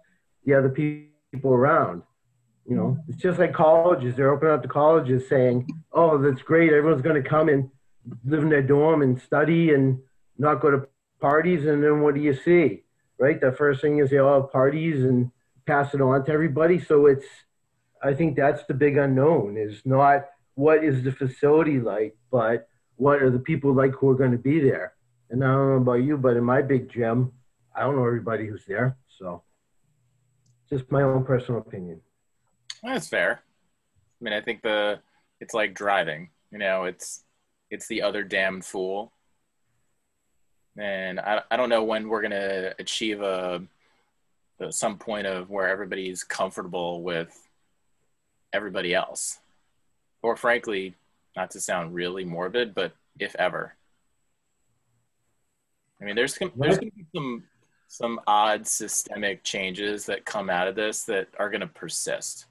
[0.45, 2.03] the other people around.
[2.68, 4.16] You know, it's just like colleges.
[4.16, 6.72] They're opening up the colleges saying, oh, that's great.
[6.72, 7.70] Everyone's going to come and
[8.24, 10.01] live in their dorm and study and
[10.37, 10.89] not go to
[11.20, 12.83] parties, and then what do you see?
[13.18, 15.31] Right, the first thing is they all have parties and
[15.66, 16.79] pass it on to everybody.
[16.79, 17.24] So it's,
[18.03, 23.22] I think that's the big unknown is not what is the facility like, but what
[23.22, 24.94] are the people like who are going to be there.
[25.30, 27.32] And I don't know about you, but in my big gym,
[27.74, 28.97] I don't know everybody who's there.
[29.18, 29.42] So
[30.68, 32.01] just my own personal opinion.
[32.82, 33.42] That's fair.
[34.20, 35.01] I mean, I think the
[35.40, 36.30] it's like driving.
[36.51, 37.24] You know, it's
[37.70, 39.12] it's the other damn fool.
[40.78, 43.62] And I I don't know when we're gonna achieve a,
[44.61, 47.45] a some point of where everybody's comfortable with
[48.57, 49.39] everybody else,
[50.23, 50.95] or frankly,
[51.37, 53.75] not to sound really morbid, but if ever.
[56.01, 57.45] I mean, there's there's going to be some
[57.89, 62.47] some odd systemic changes that come out of this that are going to persist,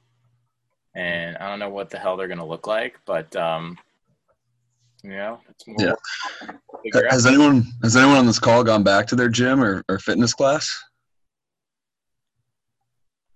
[0.96, 3.78] and I don't know what the hell they're going to look like, but um,
[5.04, 5.78] you know, it's more.
[5.80, 7.04] Yeah.
[7.10, 10.34] Has anyone has anyone on this call gone back to their gym or, or fitness
[10.34, 10.84] class?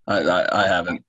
[0.09, 1.05] I, I, I haven't.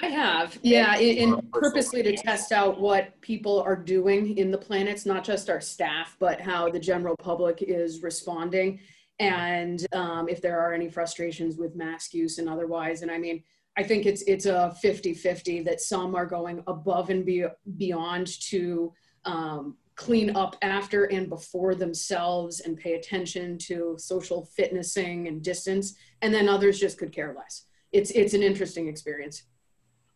[0.00, 5.04] I have, yeah, and purposely to test out what people are doing in the planets,
[5.04, 8.78] not just our staff, but how the general public is responding,
[9.18, 13.02] and um, if there are any frustrations with mask use and otherwise.
[13.02, 13.42] And I mean,
[13.76, 18.92] I think it's it's a 50-50 that some are going above and be, beyond to
[19.24, 25.96] um, clean up after and before themselves and pay attention to social fitnessing and distance,
[26.22, 27.64] and then others just could care less
[27.96, 29.44] it's it's an interesting experience.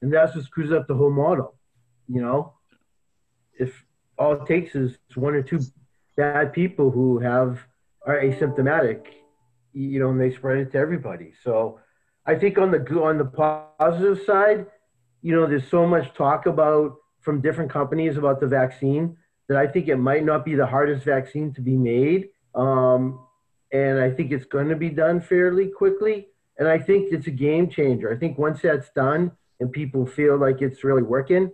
[0.03, 1.55] And that's what screws up the whole model.
[2.09, 2.55] You know,
[3.59, 3.85] if
[4.19, 5.61] all it takes is one or two
[6.17, 7.61] bad people who have
[8.07, 9.07] are asymptomatic,
[9.73, 11.33] you know, and they spread it to everybody.
[11.45, 11.81] So
[12.27, 13.25] I think on the on the
[13.79, 14.67] positive side,
[15.23, 19.17] you know, there's so much talk about from different companies about the vaccine
[19.49, 22.29] that I think it might not be the hardest vaccine to be made.
[22.55, 23.27] Um,
[23.73, 26.29] and I think it's going to be done fairly quickly.
[26.61, 28.13] And I think it's a game changer.
[28.13, 31.51] I think once that's done and people feel like it's really working,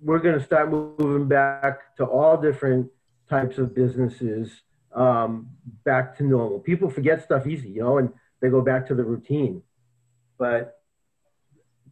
[0.00, 2.90] we're going to start moving back to all different
[3.28, 4.62] types of businesses
[4.94, 5.50] um,
[5.84, 6.58] back to normal.
[6.58, 9.62] People forget stuff easy, you know, and they go back to the routine.
[10.38, 10.80] But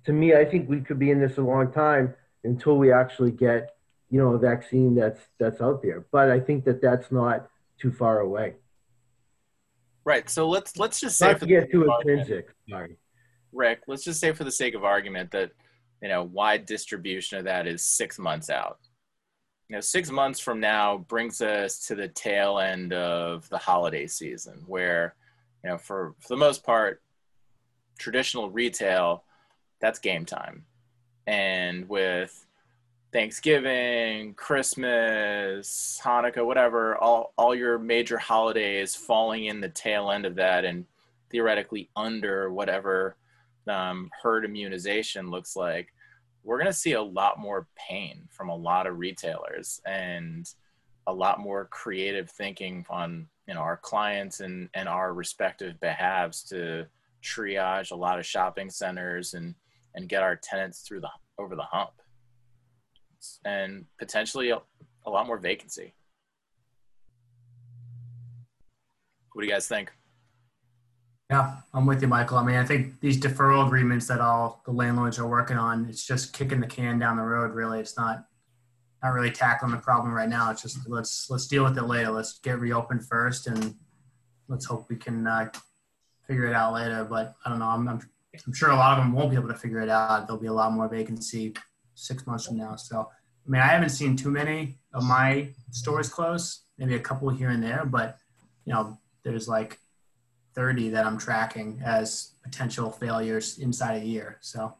[0.06, 2.14] to me, I think we could be in this a long time
[2.44, 3.76] until we actually get,
[4.08, 6.06] you know, a vaccine that's that's out there.
[6.10, 8.54] But I think that that's not too far away.
[10.06, 10.30] Right.
[10.30, 12.54] So let's let's just say Not to get too intrinsic.
[12.70, 12.96] Sorry.
[13.52, 15.50] Rick, let's just say for the sake of argument that
[16.00, 18.78] you know wide distribution of that is six months out.
[19.68, 24.06] You know, six months from now brings us to the tail end of the holiday
[24.06, 25.16] season, where
[25.64, 27.02] you know for for the most part,
[27.98, 29.24] traditional retail,
[29.80, 30.66] that's game time,
[31.26, 32.45] and with
[33.16, 40.34] Thanksgiving, Christmas, Hanukkah, whatever, all, all your major holidays falling in the tail end of
[40.34, 40.84] that and
[41.30, 43.16] theoretically under whatever
[43.68, 45.94] um, herd immunization looks like,
[46.44, 50.52] we're going to see a lot more pain from a lot of retailers and
[51.06, 56.42] a lot more creative thinking on you know our clients and, and our respective behalves
[56.42, 56.86] to
[57.22, 59.54] triage a lot of shopping centers and
[59.94, 61.08] and get our tenants through the
[61.38, 61.92] over the hump
[63.44, 64.60] and potentially a,
[65.04, 65.94] a lot more vacancy.
[69.32, 69.92] What do you guys think?
[71.30, 72.38] Yeah, I'm with you, Michael.
[72.38, 76.06] I mean, I think these deferral agreements that all the landlords are working on, it's
[76.06, 77.52] just kicking the can down the road.
[77.52, 78.24] Really, it's not
[79.02, 80.50] not really tackling the problem right now.
[80.50, 82.10] It's just let's let's deal with it later.
[82.10, 83.74] Let's get reopened first, and
[84.48, 85.50] let's hope we can uh,
[86.26, 87.04] figure it out later.
[87.04, 87.66] But I don't know.
[87.66, 88.00] I'm, I'm
[88.46, 90.26] I'm sure a lot of them won't be able to figure it out.
[90.26, 91.54] There'll be a lot more vacancy
[91.96, 92.76] six months from now.
[92.76, 93.08] So,
[93.46, 97.50] I mean, I haven't seen too many of my stores close, maybe a couple here
[97.50, 98.18] and there, but,
[98.64, 99.80] you know, there's like
[100.54, 104.38] 30 that I'm tracking as potential failures inside a year.
[104.40, 104.74] So,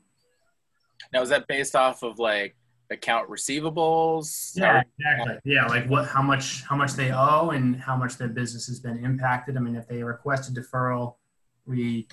[1.12, 2.57] now is that based off of like
[2.91, 4.53] account receivables?
[4.57, 5.53] Yeah, exactly.
[5.53, 8.81] Yeah, like what, how much, how much they owe and how much their business has
[8.81, 9.57] been impacted.
[9.57, 11.17] I mean, if they request a deferral,
[11.67, 12.09] we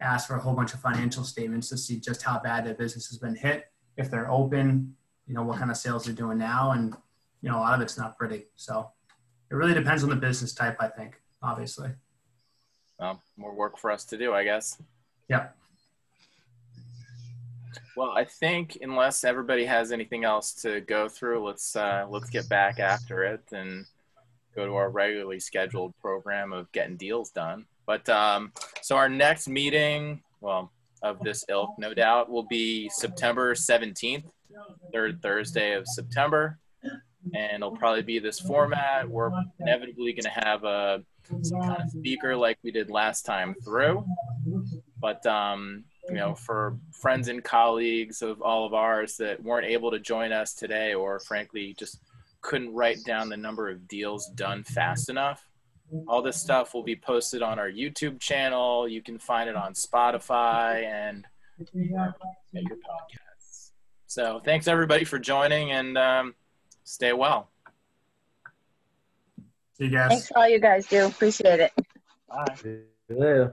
[0.00, 3.08] ask for a whole bunch of financial statements to see just how bad their business
[3.08, 3.66] has been hit
[3.96, 4.94] if they're open,
[5.26, 6.72] you know, what kind of sales they're doing now.
[6.72, 6.94] And,
[7.42, 8.46] you know, a lot of it's not pretty.
[8.56, 8.90] So
[9.50, 11.90] it really depends on the business type, I think, obviously.
[12.98, 14.80] Well, more work for us to do, I guess.
[15.28, 15.56] Yep.
[17.96, 22.48] Well, I think unless everybody has anything else to go through, let's uh, let's get
[22.48, 23.84] back after it and
[24.54, 27.66] go to our regularly scheduled program of getting deals done.
[27.86, 30.72] But um, so our next meeting, well,
[31.02, 34.24] of this ilk, no doubt, will be September 17th,
[34.92, 36.58] third Thursday of September.
[37.34, 39.08] And it'll probably be this format.
[39.08, 41.02] We're inevitably going to have a,
[41.42, 44.04] some kind of speaker like we did last time through.
[44.98, 49.90] But um, you know, for friends and colleagues of all of ours that weren't able
[49.90, 52.00] to join us today, or frankly just
[52.40, 55.46] couldn't write down the number of deals done fast enough,
[56.06, 58.88] all this stuff will be posted on our YouTube channel.
[58.88, 61.26] You can find it on Spotify and
[62.52, 63.70] your podcasts.
[64.06, 66.34] So thanks everybody for joining and um,
[66.84, 67.50] stay well.
[69.78, 70.08] See you guys.
[70.08, 71.06] Thanks for all you guys do.
[71.06, 71.72] Appreciate it.
[72.28, 72.56] Bye.
[73.08, 73.48] Yeah.